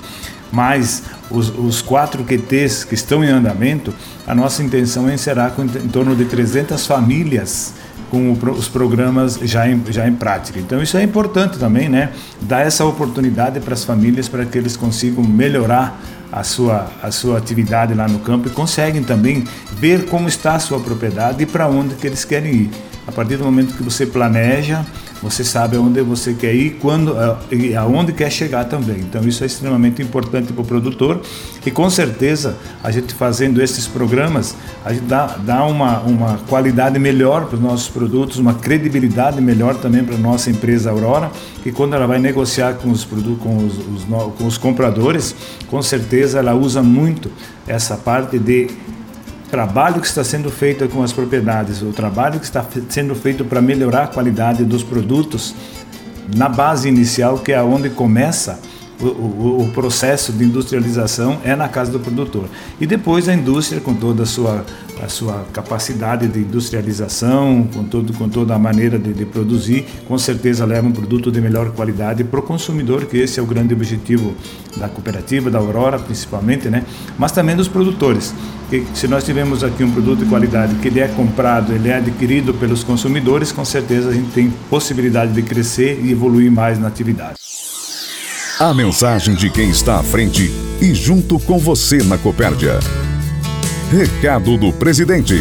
mais 0.50 1.02
os, 1.30 1.48
os 1.56 1.82
quatro 1.82 2.24
QTs 2.24 2.84
que 2.84 2.94
estão 2.94 3.22
em 3.22 3.28
andamento, 3.28 3.92
a 4.26 4.34
nossa 4.34 4.62
intenção 4.62 5.08
é 5.08 5.14
encerrar 5.14 5.50
com 5.50 5.62
em 5.62 5.88
torno 5.88 6.14
de 6.16 6.24
300 6.24 6.86
famílias 6.86 7.74
com 8.10 8.32
os 8.32 8.68
programas 8.68 9.38
já 9.42 9.68
em, 9.68 9.80
já 9.88 10.06
em 10.06 10.14
prática. 10.14 10.58
Então 10.58 10.82
isso 10.82 10.96
é 10.96 11.02
importante 11.02 11.58
também, 11.58 11.88
né? 11.88 12.10
Dar 12.42 12.60
essa 12.60 12.84
oportunidade 12.84 13.60
para 13.60 13.74
as 13.74 13.84
famílias 13.84 14.28
para 14.28 14.44
que 14.44 14.58
eles 14.58 14.76
consigam 14.76 15.22
melhorar 15.22 16.00
a 16.32 16.42
sua, 16.44 16.90
a 17.02 17.10
sua 17.10 17.38
atividade 17.38 17.94
lá 17.94 18.06
no 18.06 18.18
campo 18.20 18.48
e 18.48 18.50
conseguem 18.50 19.02
também 19.02 19.44
ver 19.72 20.06
como 20.06 20.28
está 20.28 20.54
a 20.54 20.58
sua 20.58 20.80
propriedade 20.80 21.42
e 21.42 21.46
para 21.46 21.68
onde 21.68 21.94
que 21.94 22.06
eles 22.06 22.24
querem 22.24 22.52
ir. 22.52 22.70
A 23.06 23.12
partir 23.12 23.36
do 23.36 23.44
momento 23.44 23.74
que 23.74 23.82
você 23.82 24.06
planeja, 24.06 24.84
você 25.22 25.42
sabe 25.42 25.76
aonde 25.76 26.00
você 26.02 26.32
quer 26.32 26.54
ir 26.54 26.78
quando, 26.80 27.14
e 27.50 27.74
aonde 27.74 28.12
quer 28.12 28.30
chegar 28.30 28.64
também. 28.64 29.00
Então 29.00 29.22
isso 29.22 29.42
é 29.42 29.46
extremamente 29.46 30.00
importante 30.00 30.52
para 30.52 30.62
o 30.62 30.64
produtor 30.64 31.20
e 31.64 31.70
com 31.70 31.90
certeza 31.90 32.56
a 32.82 32.90
gente 32.90 33.12
fazendo 33.14 33.60
esses 33.60 33.86
programas, 33.86 34.54
a 34.84 34.92
gente 34.92 35.04
dá, 35.04 35.26
dá 35.26 35.64
uma, 35.64 36.00
uma 36.00 36.38
qualidade 36.48 36.98
melhor 36.98 37.46
para 37.46 37.56
os 37.56 37.62
nossos 37.62 37.88
produtos, 37.88 38.38
uma 38.38 38.54
credibilidade 38.54 39.40
melhor 39.40 39.74
também 39.74 40.02
para 40.02 40.14
a 40.14 40.18
nossa 40.18 40.50
empresa 40.50 40.90
Aurora, 40.90 41.30
que 41.62 41.70
quando 41.70 41.94
ela 41.94 42.06
vai 42.06 42.18
negociar 42.18 42.74
com 42.74 42.90
os, 42.90 43.04
produtos, 43.04 43.42
com 43.42 43.58
os, 43.58 43.78
os, 43.78 44.04
com 44.38 44.46
os 44.46 44.56
compradores, 44.56 45.34
com 45.68 45.82
certeza 45.82 46.38
ela 46.38 46.54
usa 46.54 46.82
muito 46.82 47.30
essa 47.66 47.96
parte 47.96 48.38
de 48.38 48.70
trabalho 49.50 50.00
que 50.00 50.06
está 50.06 50.24
sendo 50.24 50.50
feito 50.50 50.88
com 50.88 51.02
as 51.02 51.12
propriedades, 51.12 51.82
o 51.82 51.92
trabalho 51.92 52.38
que 52.38 52.46
está 52.46 52.64
sendo 52.88 53.14
feito 53.14 53.44
para 53.44 53.60
melhorar 53.60 54.04
a 54.04 54.06
qualidade 54.06 54.64
dos 54.64 54.82
produtos 54.82 55.54
na 56.34 56.48
base 56.48 56.88
inicial, 56.88 57.38
que 57.38 57.52
é 57.52 57.60
onde 57.60 57.90
começa 57.90 58.60
o, 59.00 59.06
o, 59.06 59.62
o, 59.62 59.68
processo 59.70 60.32
de 60.32 60.44
industrialização 60.44 61.40
é 61.44 61.56
na 61.56 61.68
casa 61.68 61.90
do 61.90 61.98
produtor. 61.98 62.44
E 62.80 62.86
depois 62.86 63.28
a 63.28 63.34
indústria, 63.34 63.80
com 63.80 63.94
toda 63.94 64.24
a 64.24 64.26
sua, 64.26 64.64
a 65.02 65.08
sua 65.08 65.44
capacidade 65.52 66.28
de 66.28 66.40
industrialização, 66.40 67.68
com, 67.72 67.84
todo, 67.84 68.12
com 68.12 68.28
toda 68.28 68.54
a 68.54 68.58
maneira 68.58 68.98
de, 68.98 69.12
de 69.12 69.24
produzir, 69.24 69.86
com 70.06 70.18
certeza 70.18 70.64
leva 70.64 70.86
um 70.86 70.92
produto 70.92 71.32
de 71.32 71.40
melhor 71.40 71.70
qualidade 71.70 72.22
para 72.24 72.40
o 72.40 72.42
consumidor, 72.42 73.06
que 73.06 73.16
esse 73.16 73.40
é 73.40 73.42
o 73.42 73.46
grande 73.46 73.72
objetivo 73.72 74.34
da 74.76 74.88
cooperativa, 74.88 75.50
da 75.50 75.58
Aurora 75.58 75.98
principalmente, 75.98 76.68
né? 76.68 76.84
mas 77.18 77.32
também 77.32 77.56
dos 77.56 77.68
produtores. 77.68 78.34
Se 78.94 79.08
nós 79.08 79.24
tivermos 79.24 79.64
aqui 79.64 79.82
um 79.82 79.90
produto 79.90 80.20
de 80.20 80.26
qualidade 80.26 80.76
que 80.76 80.88
ele 80.88 81.00
é 81.00 81.08
comprado, 81.08 81.72
ele 81.72 81.88
é 81.88 81.96
adquirido 81.96 82.54
pelos 82.54 82.84
consumidores, 82.84 83.50
com 83.50 83.64
certeza 83.64 84.10
a 84.10 84.12
gente 84.12 84.30
tem 84.30 84.50
possibilidade 84.68 85.32
de 85.32 85.42
crescer 85.42 86.00
e 86.04 86.12
evoluir 86.12 86.52
mais 86.52 86.78
na 86.78 86.86
atividade. 86.86 87.34
A 88.60 88.74
mensagem 88.74 89.34
de 89.34 89.48
quem 89.48 89.70
está 89.70 90.00
à 90.00 90.02
frente 90.02 90.50
e 90.82 90.94
junto 90.94 91.38
com 91.38 91.58
você 91.58 92.02
na 92.02 92.18
Copérdia. 92.18 92.78
Recado 93.90 94.58
do 94.58 94.70
presidente. 94.70 95.34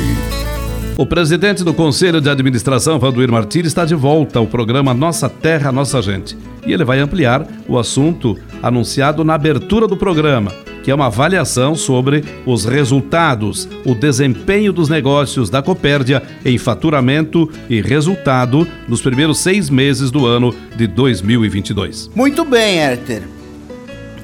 O 0.97 1.05
presidente 1.05 1.61
do 1.61 1.73
Conselho 1.73 2.21
de 2.21 2.29
Administração, 2.29 2.97
Valdoir 2.97 3.29
Martins, 3.29 3.65
está 3.65 3.83
de 3.83 3.93
volta 3.93 4.39
ao 4.39 4.47
programa 4.47 4.93
Nossa 4.93 5.27
Terra, 5.27 5.69
Nossa 5.69 6.01
Gente. 6.01 6.37
E 6.65 6.71
ele 6.71 6.85
vai 6.85 7.01
ampliar 7.01 7.45
o 7.67 7.77
assunto 7.77 8.37
anunciado 8.63 9.25
na 9.25 9.33
abertura 9.33 9.85
do 9.85 9.97
programa 9.97 10.53
que 10.83 10.91
é 10.91 10.95
uma 10.95 11.07
avaliação 11.07 11.75
sobre 11.75 12.23
os 12.45 12.65
resultados, 12.65 13.67
o 13.85 13.93
desempenho 13.93 14.71
dos 14.71 14.89
negócios 14.89 15.49
da 15.49 15.61
Copérdia 15.61 16.21
em 16.45 16.57
faturamento 16.57 17.49
e 17.69 17.81
resultado 17.81 18.67
nos 18.87 19.01
primeiros 19.01 19.39
seis 19.39 19.69
meses 19.69 20.11
do 20.11 20.25
ano 20.25 20.53
de 20.75 20.87
2022. 20.87 22.11
Muito 22.15 22.45
bem, 22.45 22.77
Herter. 22.77 23.23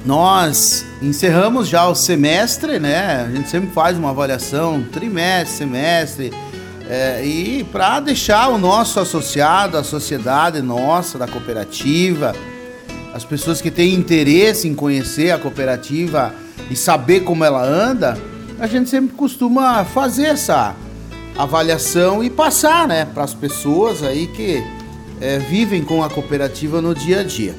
Nós 0.04 0.86
encerramos 1.02 1.68
já 1.68 1.88
o 1.88 1.94
semestre, 1.94 2.78
né? 2.78 3.26
A 3.26 3.30
gente 3.34 3.50
sempre 3.50 3.70
faz 3.70 3.98
uma 3.98 4.10
avaliação 4.10 4.84
trimestre, 4.92 5.56
semestre, 5.56 6.32
é, 6.88 7.24
e 7.24 7.64
para 7.64 7.98
deixar 7.98 8.48
o 8.48 8.58
nosso 8.58 9.00
associado, 9.00 9.76
a 9.76 9.82
sociedade 9.82 10.62
nossa, 10.62 11.18
da 11.18 11.26
cooperativa, 11.26 12.32
as 13.12 13.24
pessoas 13.24 13.60
que 13.60 13.70
têm 13.70 13.94
interesse 13.94 14.68
em 14.68 14.74
conhecer 14.74 15.32
a 15.32 15.38
cooperativa 15.38 16.32
e 16.70 16.76
saber 16.76 17.20
como 17.20 17.44
ela 17.44 17.62
anda, 17.62 18.18
a 18.58 18.66
gente 18.66 18.88
sempre 18.88 19.14
costuma 19.14 19.84
fazer 19.84 20.26
essa 20.26 20.74
avaliação 21.36 22.24
e 22.24 22.30
passar, 22.30 22.88
né, 22.88 23.04
para 23.04 23.24
as 23.24 23.34
pessoas 23.34 24.02
aí 24.02 24.26
que 24.26 24.62
é, 25.20 25.38
vivem 25.38 25.82
com 25.82 26.02
a 26.02 26.08
cooperativa 26.08 26.80
no 26.80 26.94
dia 26.94 27.20
a 27.20 27.22
dia. 27.22 27.54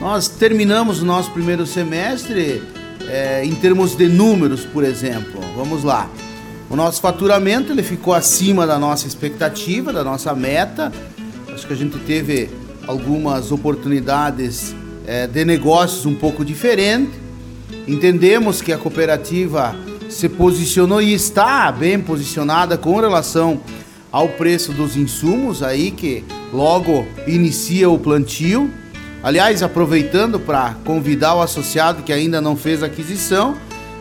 Nós 0.00 0.28
terminamos 0.28 1.02
o 1.02 1.04
nosso 1.04 1.30
primeiro 1.30 1.66
semestre 1.66 2.62
é, 3.08 3.44
em 3.44 3.54
termos 3.54 3.96
de 3.96 4.08
números, 4.08 4.64
por 4.64 4.84
exemplo. 4.84 5.40
Vamos 5.56 5.82
lá. 5.82 6.08
O 6.68 6.76
nosso 6.76 7.00
faturamento 7.00 7.72
ele 7.72 7.82
ficou 7.82 8.12
acima 8.12 8.66
da 8.66 8.78
nossa 8.78 9.06
expectativa, 9.06 9.92
da 9.92 10.04
nossa 10.04 10.34
meta. 10.34 10.92
Acho 11.52 11.66
que 11.66 11.72
a 11.72 11.76
gente 11.76 11.98
teve 12.00 12.50
algumas 12.86 13.50
oportunidades 13.52 14.74
é, 15.06 15.26
de 15.26 15.44
negócios 15.44 16.04
um 16.04 16.14
pouco 16.14 16.44
diferentes. 16.44 17.25
Entendemos 17.86 18.60
que 18.60 18.72
a 18.72 18.78
cooperativa 18.78 19.76
se 20.08 20.28
posicionou 20.28 21.00
e 21.00 21.14
está 21.14 21.70
bem 21.70 22.00
posicionada 22.00 22.76
com 22.76 22.98
relação 22.98 23.60
ao 24.10 24.28
preço 24.30 24.72
dos 24.72 24.96
insumos 24.96 25.62
aí 25.62 25.90
que 25.90 26.24
logo 26.52 27.06
inicia 27.26 27.88
o 27.88 27.98
plantio. 27.98 28.70
Aliás, 29.22 29.62
aproveitando 29.62 30.40
para 30.40 30.74
convidar 30.84 31.34
o 31.34 31.42
associado 31.42 32.02
que 32.02 32.12
ainda 32.12 32.40
não 32.40 32.56
fez 32.56 32.82
aquisição, 32.82 33.56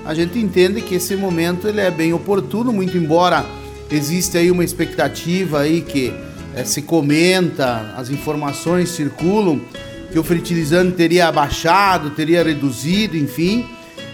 a 0.06 0.14
gente 0.14 0.40
entende 0.40 0.82
que 0.82 0.96
esse 0.96 1.16
momento 1.16 1.68
ele 1.68 1.82
é 1.82 1.92
bem 1.92 2.14
oportuno, 2.14 2.72
muito 2.72 2.98
embora 2.98 3.46
existe 3.92 4.38
aí 4.38 4.50
uma 4.50 4.64
expectativa 4.64 5.60
aí 5.60 5.82
que 5.82 6.14
é, 6.56 6.64
se 6.64 6.82
comenta, 6.82 7.94
as 7.98 8.10
informações 8.10 8.90
circulam 8.90 9.60
que 10.16 10.20
o 10.20 10.24
fertilizante 10.24 10.94
teria 10.94 11.28
abaixado, 11.28 12.12
teria 12.12 12.42
reduzido, 12.42 13.18
enfim 13.18 13.66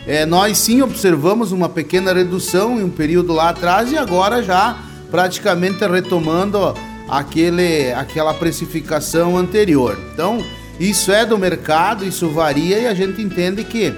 é, 0.08 0.26
nós 0.26 0.58
sim 0.58 0.82
observamos 0.82 1.52
uma 1.52 1.70
pequena 1.70 2.12
redução 2.12 2.80
em 2.80 2.84
um 2.84 2.90
período 2.90 3.34
lá 3.34 3.50
atrás 3.50 3.92
e 3.92 3.98
agora 3.98 4.42
já 4.42 4.78
praticamente 5.12 5.86
retomando 5.86 6.74
aquele, 7.08 7.92
aquela 7.94 8.34
precificação 8.34 9.38
anterior. 9.38 10.00
Então, 10.14 10.44
isso 10.80 11.12
é 11.12 11.26
do 11.26 11.38
mercado, 11.38 12.06
isso 12.06 12.30
varia 12.30 12.80
e 12.80 12.88
a 12.88 12.94
gente 12.94 13.22
entende 13.22 13.64
que 13.64 13.94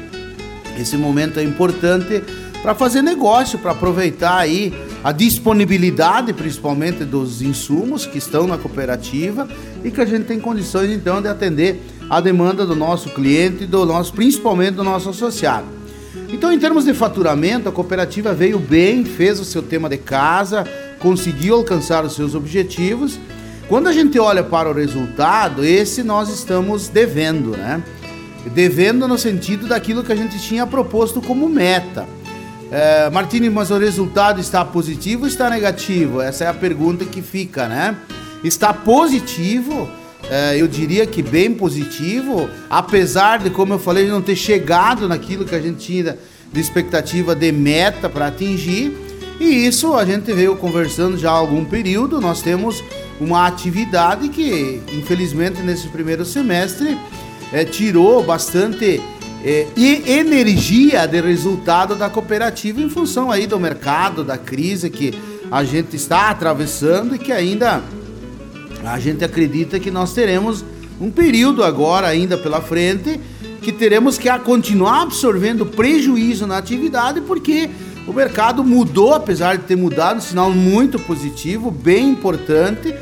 esse 0.77 0.97
momento 0.97 1.39
é 1.39 1.43
importante 1.43 2.21
para 2.61 2.75
fazer 2.75 3.01
negócio, 3.01 3.59
para 3.59 3.71
aproveitar 3.71 4.37
aí 4.37 4.73
a 5.03 5.11
disponibilidade, 5.11 6.31
principalmente 6.31 7.03
dos 7.03 7.41
insumos 7.41 8.05
que 8.05 8.17
estão 8.17 8.47
na 8.47 8.57
cooperativa 8.57 9.47
e 9.83 9.91
que 9.91 9.99
a 9.99 10.05
gente 10.05 10.23
tem 10.25 10.39
condições 10.39 10.89
então 10.89 11.21
de 11.21 11.27
atender 11.27 11.81
a 12.09 12.21
demanda 12.21 12.65
do 12.65 12.75
nosso 12.75 13.09
cliente, 13.09 13.65
do 13.65 13.85
nosso, 13.85 14.13
principalmente 14.13 14.75
do 14.75 14.83
nosso 14.83 15.09
associado. 15.09 15.65
Então, 16.29 16.51
em 16.51 16.57
termos 16.57 16.85
de 16.85 16.93
faturamento, 16.93 17.67
a 17.67 17.71
cooperativa 17.71 18.33
veio 18.33 18.57
bem, 18.59 19.03
fez 19.03 19.39
o 19.39 19.45
seu 19.45 19.61
tema 19.61 19.89
de 19.89 19.97
casa, 19.97 20.63
conseguiu 20.99 21.55
alcançar 21.55 22.05
os 22.05 22.15
seus 22.15 22.33
objetivos. 22.33 23.19
Quando 23.67 23.87
a 23.87 23.91
gente 23.91 24.17
olha 24.17 24.43
para 24.43 24.69
o 24.69 24.73
resultado, 24.73 25.65
esse 25.65 26.01
nós 26.01 26.29
estamos 26.29 26.87
devendo, 26.87 27.51
né? 27.51 27.83
Devendo 28.53 29.07
no 29.07 29.17
sentido 29.17 29.67
daquilo 29.67 30.03
que 30.03 30.11
a 30.11 30.15
gente 30.15 30.39
tinha 30.39 30.65
proposto 30.65 31.21
como 31.21 31.47
meta. 31.49 32.07
É, 32.73 33.09
Martini, 33.11 33.49
mas 33.49 33.69
o 33.69 33.77
resultado 33.77 34.41
está 34.41 34.65
positivo 34.65 35.21
ou 35.21 35.27
está 35.27 35.49
negativo? 35.49 36.19
Essa 36.19 36.45
é 36.45 36.47
a 36.47 36.53
pergunta 36.53 37.05
que 37.05 37.21
fica, 37.21 37.67
né? 37.67 37.95
Está 38.43 38.73
positivo 38.73 39.87
é, 40.29 40.59
eu 40.59 40.67
diria 40.67 41.05
que 41.05 41.21
bem 41.21 41.53
positivo, 41.53 42.49
apesar 42.69 43.39
de, 43.39 43.49
como 43.49 43.73
eu 43.73 43.79
falei, 43.79 44.07
não 44.07 44.21
ter 44.21 44.35
chegado 44.35 45.07
naquilo 45.07 45.45
que 45.45 45.55
a 45.55 45.61
gente 45.61 45.85
tinha 45.85 46.17
de 46.51 46.59
expectativa 46.59 47.35
de 47.35 47.51
meta 47.51 48.09
para 48.09 48.27
atingir. 48.27 48.95
E 49.39 49.65
isso 49.65 49.93
a 49.95 50.05
gente 50.05 50.31
veio 50.31 50.55
conversando 50.55 51.17
já 51.17 51.31
há 51.31 51.33
algum 51.33 51.65
período. 51.65 52.21
Nós 52.21 52.41
temos 52.41 52.83
uma 53.19 53.45
atividade 53.45 54.29
que, 54.29 54.81
infelizmente, 54.93 55.61
nesse 55.61 55.87
primeiro 55.89 56.23
semestre, 56.23 56.97
é, 57.51 57.65
tirou 57.65 58.23
bastante 58.23 59.01
é, 59.43 59.67
energia 59.77 61.05
de 61.05 61.19
resultado 61.19 61.95
da 61.95 62.09
cooperativa 62.09 62.79
em 62.79 62.89
função 62.89 63.29
aí 63.29 63.45
do 63.45 63.59
mercado, 63.59 64.23
da 64.23 64.37
crise 64.37 64.89
que 64.89 65.13
a 65.51 65.63
gente 65.65 65.95
está 65.95 66.29
atravessando 66.29 67.15
e 67.15 67.19
que 67.19 67.31
ainda 67.31 67.83
a 68.85 68.99
gente 68.99 69.23
acredita 69.23 69.79
que 69.79 69.91
nós 69.91 70.13
teremos 70.13 70.63
um 70.99 71.11
período 71.11 71.63
agora 71.63 72.07
ainda 72.07 72.37
pela 72.37 72.61
frente 72.61 73.19
que 73.61 73.71
teremos 73.71 74.17
que 74.17 74.29
continuar 74.39 75.03
absorvendo 75.03 75.65
prejuízo 75.65 76.47
na 76.47 76.57
atividade 76.57 77.21
porque 77.21 77.69
o 78.07 78.13
mercado 78.13 78.63
mudou, 78.63 79.13
apesar 79.13 79.57
de 79.57 79.63
ter 79.63 79.77
mudado, 79.77 80.17
um 80.17 80.21
sinal 80.21 80.51
muito 80.51 80.99
positivo, 80.99 81.71
bem 81.71 82.09
importante, 82.09 82.93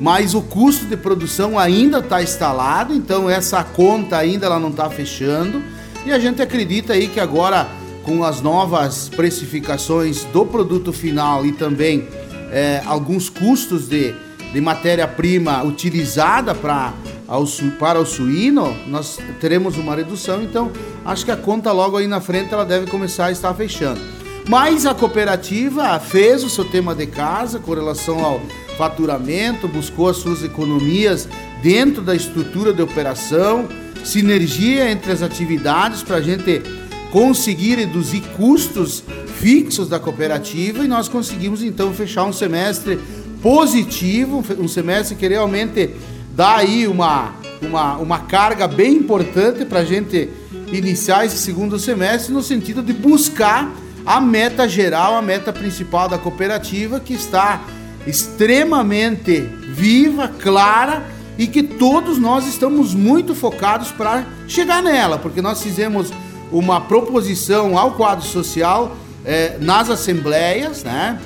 mas 0.00 0.34
o 0.34 0.40
custo 0.40 0.86
de 0.86 0.96
produção 0.96 1.58
ainda 1.58 1.98
está 1.98 2.22
instalado, 2.22 2.94
então 2.94 3.28
essa 3.28 3.62
conta 3.62 4.16
ainda 4.16 4.46
ela 4.46 4.58
não 4.58 4.70
está 4.70 4.88
fechando 4.88 5.62
e 6.06 6.12
a 6.12 6.20
gente 6.20 6.40
acredita 6.40 6.92
aí 6.92 7.08
que 7.08 7.18
agora 7.18 7.68
com 8.04 8.22
as 8.22 8.40
novas 8.40 9.08
precificações 9.08 10.22
do 10.26 10.46
produto 10.46 10.92
final 10.92 11.44
e 11.44 11.50
também 11.50 12.06
é, 12.52 12.80
alguns 12.86 13.28
custos 13.28 13.88
de, 13.88 14.14
de 14.52 14.60
matéria-prima 14.60 15.64
utilizada 15.64 16.54
pra, 16.54 16.94
ao, 17.26 17.44
para 17.76 17.98
o 17.98 18.06
suíno, 18.06 18.72
nós 18.86 19.18
teremos 19.40 19.76
uma 19.76 19.96
redução. 19.96 20.44
Então, 20.44 20.70
acho 21.04 21.24
que 21.24 21.32
a 21.32 21.36
conta 21.36 21.72
logo 21.72 21.96
aí 21.96 22.06
na 22.06 22.20
frente 22.20 22.54
ela 22.54 22.64
deve 22.64 22.88
começar 22.88 23.26
a 23.26 23.32
estar 23.32 23.52
fechando. 23.52 24.00
Mas 24.48 24.86
a 24.86 24.94
cooperativa 24.94 25.98
fez 25.98 26.44
o 26.44 26.48
seu 26.48 26.64
tema 26.64 26.94
de 26.94 27.08
casa 27.08 27.58
com 27.58 27.74
relação 27.74 28.24
ao 28.24 28.40
faturamento, 28.78 29.66
buscou 29.66 30.08
as 30.08 30.18
suas 30.18 30.44
economias 30.44 31.28
dentro 31.60 32.00
da 32.00 32.14
estrutura 32.14 32.72
de 32.72 32.80
operação, 32.80 33.66
sinergia 34.06 34.90
entre 34.90 35.10
as 35.10 35.20
atividades 35.20 36.02
para 36.02 36.16
a 36.16 36.22
gente 36.22 36.62
conseguir 37.10 37.76
reduzir 37.76 38.20
custos 38.36 39.02
fixos 39.38 39.88
da 39.88 39.98
cooperativa 39.98 40.84
e 40.84 40.88
nós 40.88 41.08
conseguimos 41.08 41.62
então 41.62 41.92
fechar 41.92 42.24
um 42.24 42.32
semestre 42.32 42.98
positivo, 43.42 44.44
um 44.58 44.68
semestre 44.68 45.16
que 45.16 45.26
realmente 45.26 45.90
dá 46.34 46.56
aí 46.56 46.86
uma, 46.86 47.34
uma, 47.60 47.96
uma 47.96 48.18
carga 48.20 48.68
bem 48.68 48.94
importante 48.94 49.64
para 49.64 49.80
a 49.80 49.84
gente 49.84 50.28
iniciar 50.72 51.26
esse 51.26 51.38
segundo 51.38 51.78
semestre 51.78 52.32
no 52.32 52.42
sentido 52.42 52.82
de 52.82 52.92
buscar 52.92 53.72
a 54.04 54.20
meta 54.20 54.68
geral, 54.68 55.16
a 55.16 55.22
meta 55.22 55.52
principal 55.52 56.08
da 56.08 56.16
cooperativa 56.16 57.00
que 57.00 57.14
está 57.14 57.60
extremamente 58.06 59.40
viva, 59.74 60.28
clara 60.28 61.15
e 61.38 61.46
que 61.46 61.62
todos 61.62 62.18
nós 62.18 62.46
estamos 62.46 62.94
muito 62.94 63.34
focados 63.34 63.90
para 63.90 64.26
chegar 64.48 64.82
nela, 64.82 65.18
porque 65.18 65.42
nós 65.42 65.62
fizemos 65.62 66.12
uma 66.50 66.80
proposição 66.80 67.76
ao 67.76 67.92
quadro 67.92 68.24
social 68.24 68.96
eh, 69.24 69.56
nas 69.60 69.90
assembleias, 69.90 70.84
né? 70.84 71.20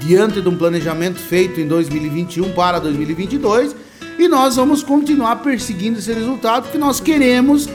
Diante 0.00 0.40
de 0.40 0.48
um 0.48 0.56
planejamento 0.56 1.18
feito 1.18 1.60
em 1.60 1.66
2021 1.66 2.52
para 2.52 2.78
2022, 2.78 3.74
e 4.18 4.26
nós 4.28 4.56
vamos 4.56 4.82
continuar 4.82 5.36
perseguindo 5.36 5.98
esse 5.98 6.12
resultado, 6.12 6.64
porque 6.64 6.78
nós 6.78 7.00
queremos 7.00 7.68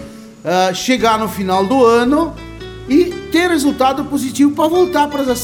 ah, 0.44 0.74
chegar 0.74 1.18
no 1.18 1.30
final 1.30 1.66
do 1.66 1.86
ano 1.86 2.34
e 2.90 3.06
ter 3.32 3.50
resultado 3.50 4.04
positivo 4.06 4.52
para 4.52 4.68
voltar 4.68 5.08
para 5.08 5.22
as, 5.22 5.44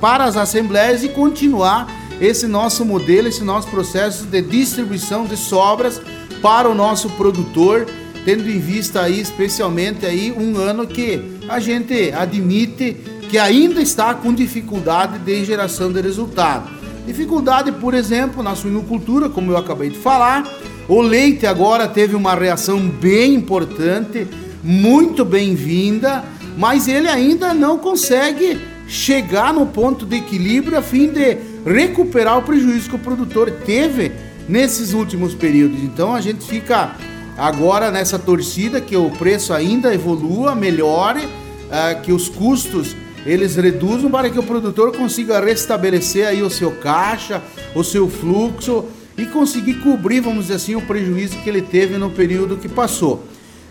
para 0.00 0.24
as 0.24 0.36
assembleias 0.36 1.04
e 1.04 1.10
continuar 1.10 1.86
esse 2.20 2.46
nosso 2.46 2.84
modelo, 2.84 3.28
esse 3.28 3.42
nosso 3.42 3.68
processo 3.68 4.24
de 4.26 4.42
distribuição 4.42 5.24
de 5.24 5.36
sobras 5.36 6.00
para 6.42 6.68
o 6.68 6.74
nosso 6.74 7.08
produtor, 7.10 7.86
tendo 8.24 8.48
em 8.48 8.58
vista 8.58 9.00
aí 9.00 9.20
especialmente 9.20 10.04
aí 10.04 10.30
um 10.30 10.56
ano 10.56 10.86
que 10.86 11.38
a 11.48 11.58
gente 11.58 12.12
admite 12.12 12.96
que 13.30 13.38
ainda 13.38 13.80
está 13.80 14.12
com 14.12 14.34
dificuldade 14.34 15.18
de 15.20 15.44
geração 15.44 15.90
de 15.90 16.00
resultado. 16.00 16.68
Dificuldade, 17.06 17.72
por 17.72 17.94
exemplo, 17.94 18.42
na 18.42 18.54
suinocultura, 18.54 19.28
como 19.28 19.52
eu 19.52 19.56
acabei 19.56 19.88
de 19.88 19.98
falar. 19.98 20.46
O 20.88 21.00
leite 21.00 21.46
agora 21.46 21.88
teve 21.88 22.14
uma 22.14 22.34
reação 22.34 22.80
bem 22.80 23.34
importante, 23.34 24.26
muito 24.62 25.24
bem-vinda, 25.24 26.24
mas 26.58 26.88
ele 26.88 27.08
ainda 27.08 27.54
não 27.54 27.78
consegue 27.78 28.60
chegar 28.86 29.54
no 29.54 29.66
ponto 29.66 30.04
de 30.04 30.16
equilíbrio 30.16 30.76
a 30.76 30.82
fim 30.82 31.06
de 31.06 31.38
recuperar 31.64 32.38
o 32.38 32.42
prejuízo 32.42 32.88
que 32.88 32.96
o 32.96 32.98
produtor 32.98 33.50
teve 33.64 34.12
nesses 34.48 34.92
últimos 34.92 35.34
períodos. 35.34 35.80
Então 35.82 36.14
a 36.14 36.20
gente 36.20 36.44
fica 36.44 36.96
agora 37.36 37.90
nessa 37.90 38.18
torcida 38.18 38.80
que 38.80 38.96
o 38.96 39.10
preço 39.10 39.52
ainda 39.52 39.94
evolua, 39.94 40.54
melhore, 40.54 41.28
ah, 41.70 41.94
que 41.94 42.12
os 42.12 42.28
custos 42.28 42.96
eles 43.24 43.56
reduzam 43.56 44.10
para 44.10 44.30
que 44.30 44.38
o 44.38 44.42
produtor 44.42 44.96
consiga 44.96 45.40
restabelecer 45.40 46.26
aí 46.26 46.42
o 46.42 46.50
seu 46.50 46.72
caixa, 46.72 47.42
o 47.74 47.84
seu 47.84 48.08
fluxo 48.08 48.86
e 49.16 49.26
conseguir 49.26 49.74
cobrir, 49.74 50.20
vamos 50.20 50.44
dizer 50.44 50.54
assim, 50.54 50.74
o 50.74 50.80
prejuízo 50.80 51.36
que 51.38 51.48
ele 51.48 51.60
teve 51.60 51.98
no 51.98 52.10
período 52.10 52.56
que 52.56 52.68
passou. 52.68 53.24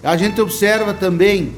A 0.04 0.16
gente 0.16 0.40
observa 0.40 0.94
também 0.94 1.54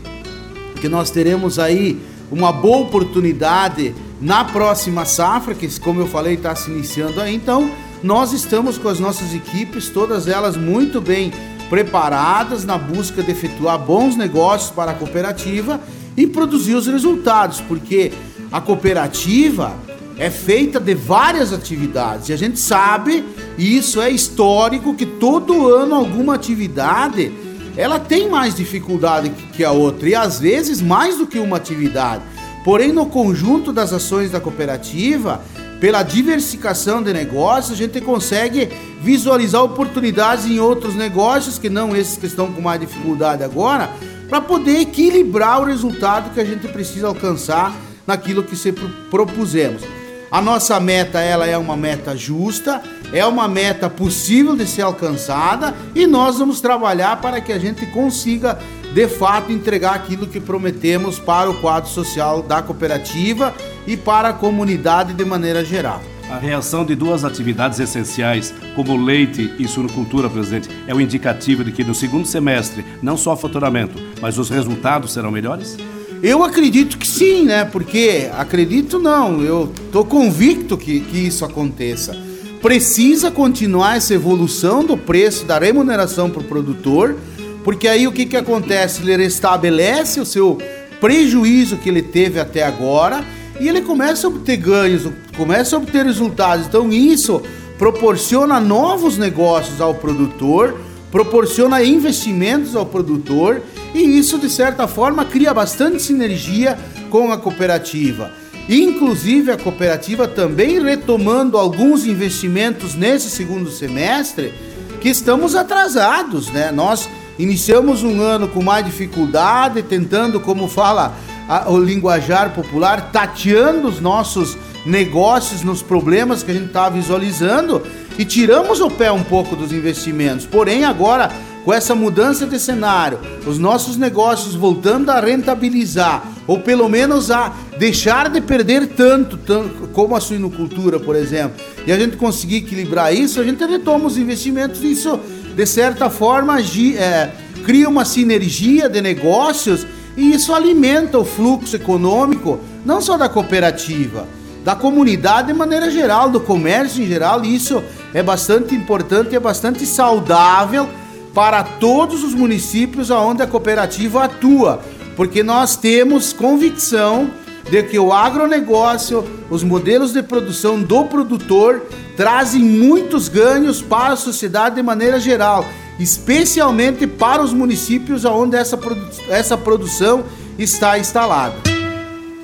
que 0.80 0.88
nós 0.88 1.12
teremos 1.12 1.60
aí 1.60 2.00
uma 2.32 2.52
boa 2.52 2.78
oportunidade 2.78 3.94
na 4.22 4.46
próxima 4.46 5.04
safra, 5.04 5.56
que 5.56 5.68
como 5.80 6.00
eu 6.00 6.08
falei 6.08 6.36
está 6.36 6.56
se 6.56 6.70
iniciando 6.70 7.20
aí. 7.20 7.34
Então, 7.36 7.72
nós 8.04 8.32
estamos 8.32 8.78
com 8.78 8.88
as 8.88 9.00
nossas 9.00 9.34
equipes, 9.34 9.90
todas 9.90 10.28
elas 10.28 10.56
muito 10.56 11.02
bem 11.02 11.34
preparadas 11.70 12.64
na 12.66 12.78
busca 12.78 13.24
de 13.24 13.32
efetuar 13.32 13.80
bons 13.80 14.16
negócios 14.16 14.70
para 14.70 14.92
a 14.92 14.94
cooperativa 14.94 15.80
e 16.16 16.28
produzir 16.28 16.76
os 16.76 16.86
resultados, 16.88 17.62
porque 17.62 18.12
a 18.52 18.60
cooperativa 18.60 19.74
é 20.18 20.30
feita 20.30 20.80
de 20.80 20.94
várias 20.94 21.54
atividades 21.54 22.30
e 22.30 22.34
a 22.34 22.38
gente 22.38 22.60
sabe, 22.60 23.24
e 23.58 23.78
isso 23.78 24.02
é 24.02 24.10
histórico, 24.12 24.94
que 24.94 25.06
todo 25.06 25.68
ano 25.74 25.96
alguma 25.96 26.36
atividade 26.36 27.32
ela 27.78 27.98
tem 27.98 28.30
mais 28.30 28.54
dificuldade 28.54 29.30
que- 29.30 29.48
que 29.48 29.64
a 29.64 29.72
outra 29.72 30.10
e 30.10 30.14
às 30.14 30.40
vezes 30.40 30.82
mais 30.82 31.18
do 31.18 31.26
que 31.26 31.40
uma 31.40 31.56
atividade. 31.56 32.22
Porém, 32.64 32.92
no 32.92 33.08
conjunto 33.08 33.72
das 33.74 33.92
ações 33.92 34.30
da 34.30 34.40
cooperativa, 34.40 35.42
pela 35.80 36.04
diversificação 36.04 37.02
de 37.02 37.12
negócios, 37.12 37.74
a 37.74 37.76
gente 37.76 38.00
consegue 38.02 38.70
visualizar 39.02 39.64
oportunidades 39.64 40.46
em 40.46 40.60
outros 40.60 40.94
negócios 40.94 41.58
que 41.58 41.70
não 41.70 41.96
esses 41.96 42.18
que 42.18 42.28
estão 42.28 42.52
com 42.54 42.62
mais 42.62 42.80
dificuldade 42.80 43.44
agora, 43.44 43.90
para 44.30 44.40
poder 44.40 44.80
equilibrar 44.80 45.60
o 45.60 45.66
resultado 45.66 46.34
que 46.34 46.40
a 46.40 46.46
gente 46.46 46.68
precisa 46.68 47.08
alcançar 47.08 47.76
naquilo 48.06 48.44
que 48.44 48.56
se 48.56 48.72
pro- 48.72 48.88
propusemos. 49.10 49.82
A 50.30 50.40
nossa 50.40 50.80
meta, 50.80 51.20
ela 51.20 51.46
é 51.46 51.58
uma 51.58 51.76
meta 51.76 52.16
justa, 52.16 52.82
é 53.12 53.26
uma 53.26 53.48
meta 53.48 53.90
possível 53.90 54.56
de 54.56 54.66
ser 54.66 54.84
alcançada 54.84 55.76
e 55.94 56.08
nós 56.08 56.38
vamos 56.38 56.62
trabalhar 56.62 57.20
para 57.20 57.42
que 57.42 57.52
a 57.52 57.60
gente 57.60 57.86
consiga, 57.88 58.58
de 58.94 59.08
fato, 59.08 59.52
entregar 59.52 59.96
aquilo 59.96 60.28
que 60.28 60.40
prometemos 60.40 61.18
para 61.18 61.50
o 61.50 61.62
quadro 61.62 61.90
social 61.90 62.42
da 62.42 62.62
cooperativa 62.62 63.54
e 63.88 63.96
para 63.96 64.30
a 64.30 64.34
comunidade 64.34 65.14
de 65.14 65.24
maneira 65.24 65.64
geral. 65.64 66.02
A 66.30 66.38
reação 66.38 66.86
de 66.86 66.96
duas 66.96 67.26
atividades 67.26 67.80
essenciais, 67.80 68.54
como 68.76 68.96
leite 68.96 69.54
e 69.60 69.68
suinocultura, 69.68 70.30
presidente, 70.30 70.70
é 70.88 70.94
o 70.94 71.02
indicativo 71.02 71.64
de 71.64 71.72
que 71.72 71.84
no 71.84 71.94
segundo 71.94 72.26
semestre, 72.26 72.86
não 73.02 73.18
só 73.18 73.34
o 73.34 73.38
faturamento, 73.38 74.02
mas 74.22 74.38
os 74.38 74.50
resultados 74.50 75.12
serão 75.12 75.32
melhores? 75.32 75.78
Eu 76.24 76.44
acredito 76.44 76.98
que 76.98 77.08
sim, 77.08 77.46
né? 77.46 77.66
Porque 77.66 78.30
acredito 78.38 79.00
não, 79.00 79.42
eu 79.42 79.74
tô 79.92 80.06
convicto 80.06 80.78
que, 80.78 81.00
que 81.02 81.18
isso 81.18 81.44
aconteça. 81.44 82.16
Precisa 82.62 83.32
continuar 83.32 83.98
essa 83.98 84.14
evolução 84.14 84.86
do 84.86 84.96
preço 84.96 85.46
da 85.46 85.58
remuneração 85.58 86.30
para 86.30 86.42
o 86.42 86.46
produtor, 86.46 87.18
porque 87.64 87.88
aí 87.88 88.08
o 88.08 88.12
que, 88.12 88.26
que 88.26 88.38
acontece? 88.38 89.02
Ele 89.02 89.24
restabelece 89.24 90.20
o 90.20 90.26
seu 90.26 90.58
prejuízo 91.00 91.78
que 91.78 91.90
ele 91.90 92.02
teve 92.02 92.40
até 92.40 92.64
agora 92.64 93.24
e 93.60 93.68
ele 93.68 93.82
começa 93.82 94.26
a 94.26 94.30
obter 94.30 94.58
ganhos, 94.58 95.08
começa 95.36 95.76
a 95.76 95.80
obter 95.80 96.06
resultados. 96.06 96.66
Então 96.66 96.92
isso 96.92 97.42
proporciona 97.78 98.60
novos 98.60 99.18
negócios 99.18 99.82
ao 99.82 99.96
produtor, 99.96 100.80
proporciona 101.12 101.84
investimentos 101.84 102.76
ao 102.76 102.86
produtor 102.86 103.62
e 103.94 104.00
isso 104.00 104.38
de 104.40 104.50
certa 104.50 104.88
forma 104.88 105.26
cria 105.26 105.54
bastante 105.54 106.02
sinergia 106.02 106.78
com 107.10 107.32
a 107.32 107.38
cooperativa. 107.38 108.32
Inclusive 108.70 109.52
a 109.52 109.58
cooperativa 109.58 110.28
também 110.28 110.82
retomando 110.82 111.58
alguns 111.58 112.06
investimentos 112.06 112.96
nesse 112.96 113.30
segundo 113.30 113.70
semestre 113.70 114.54
que 115.02 115.10
estamos 115.10 115.56
atrasados, 115.56 116.50
né? 116.50 116.72
Nós 116.72 117.10
iniciamos 117.42 118.04
um 118.04 118.22
ano 118.22 118.48
com 118.48 118.62
mais 118.64 118.86
dificuldade, 118.86 119.82
tentando, 119.84 120.40
como 120.40 120.68
fala 120.68 121.16
a- 121.48 121.70
o 121.70 121.78
linguajar 121.80 122.52
popular, 122.54 123.10
tateando 123.12 123.88
os 123.88 124.00
nossos 124.00 124.58
negócios 124.86 125.62
nos 125.62 125.82
problemas 125.82 126.44
que 126.44 126.52
a 126.52 126.54
gente 126.54 126.68
está 126.68 126.90
visualizando 126.90 127.82
e 128.18 128.26
tiramos 128.26 128.80
o 128.82 128.90
pé 128.90 129.12
um 129.12 129.24
pouco 129.24 129.56
dos 129.56 129.72
investimentos. 129.72 130.46
Porém, 130.46 130.84
agora, 130.86 131.32
com 131.64 131.72
essa 131.72 131.94
mudança 131.94 132.48
de 132.48 132.60
cenário, 132.60 133.20
os 133.46 133.60
nossos 133.60 133.96
negócios 133.96 134.56
voltando 134.56 135.12
a 135.12 135.20
rentabilizar, 135.20 136.24
ou 136.48 136.60
pelo 136.60 136.90
menos 136.90 137.30
a 137.30 137.54
deixar 137.78 138.30
de 138.30 138.42
perder 138.42 138.88
tanto, 138.88 139.38
tanto 139.38 139.88
como 139.94 140.16
a 140.16 140.20
suinocultura, 140.20 141.00
por 141.00 141.16
exemplo, 141.16 141.64
e 141.86 141.92
a 141.92 141.98
gente 142.00 142.18
conseguir 142.18 142.58
equilibrar 142.58 143.14
isso, 143.14 143.40
a 143.40 143.44
gente 143.44 143.64
retoma 143.64 144.08
os 144.08 144.18
investimentos 144.18 144.84
isso, 144.84 145.20
de 145.56 145.66
certa 145.66 146.10
forma, 146.10 146.60
é, 146.60 147.30
cria 147.66 147.88
uma 147.88 148.06
sinergia 148.06 148.90
de 148.90 149.02
negócios 149.02 149.86
e 150.16 150.34
isso 150.34 150.54
alimenta 150.54 151.18
o 151.18 151.26
fluxo 151.26 151.76
econômico, 151.76 152.60
não 152.86 153.02
só 153.02 153.18
da 153.18 153.30
cooperativa, 153.30 154.28
da 154.64 154.76
comunidade 154.76 155.48
de 155.48 155.54
maneira 155.54 155.90
geral, 155.90 156.30
do 156.30 156.40
comércio 156.40 157.04
em 157.04 157.08
geral, 157.08 157.44
e 157.44 157.56
isso 157.56 157.84
é 158.14 158.22
bastante 158.22 158.76
importante 158.76 159.36
é 159.36 159.40
bastante 159.40 159.86
saudável 159.86 160.88
para 161.34 161.64
todos 161.64 162.24
os 162.24 162.34
municípios 162.34 163.10
onde 163.10 163.42
a 163.42 163.48
cooperativa 163.48 164.26
atua, 164.26 164.82
porque 165.16 165.42
nós 165.44 165.76
temos 165.76 166.34
convicção 166.34 167.30
de 167.72 167.82
que 167.84 167.98
o 167.98 168.12
agronegócio, 168.12 169.24
os 169.50 169.64
modelos 169.64 170.12
de 170.12 170.22
produção 170.22 170.82
do 170.82 171.06
produtor 171.06 171.82
trazem 172.18 172.62
muitos 172.62 173.30
ganhos 173.30 173.82
para 173.82 174.14
a 174.14 174.18
sociedade 174.18 174.76
de 174.76 174.84
maneira 174.84 175.22
geral, 175.22 175.66
especialmente 175.98 177.08
para 177.08 177.42
os 177.42 177.54
municípios 177.54 178.26
onde 178.26 178.58
essa, 178.58 178.76
produ 178.76 179.08
essa 179.30 179.58
produção 179.58 180.26
está 180.60 181.00
instalada. 181.00 181.56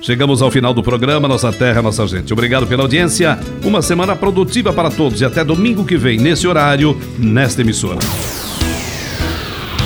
Chegamos 0.00 0.40
ao 0.40 0.50
final 0.50 0.72
do 0.72 0.82
programa 0.82 1.28
Nossa 1.28 1.52
Terra, 1.52 1.82
Nossa 1.82 2.06
Gente. 2.06 2.32
Obrigado 2.32 2.66
pela 2.66 2.84
audiência. 2.84 3.38
Uma 3.62 3.82
semana 3.82 4.16
produtiva 4.16 4.72
para 4.72 4.90
todos 4.90 5.20
e 5.20 5.26
até 5.26 5.44
domingo 5.44 5.84
que 5.84 5.98
vem, 5.98 6.18
nesse 6.18 6.46
horário, 6.46 6.98
nesta 7.18 7.60
emissora. 7.60 7.98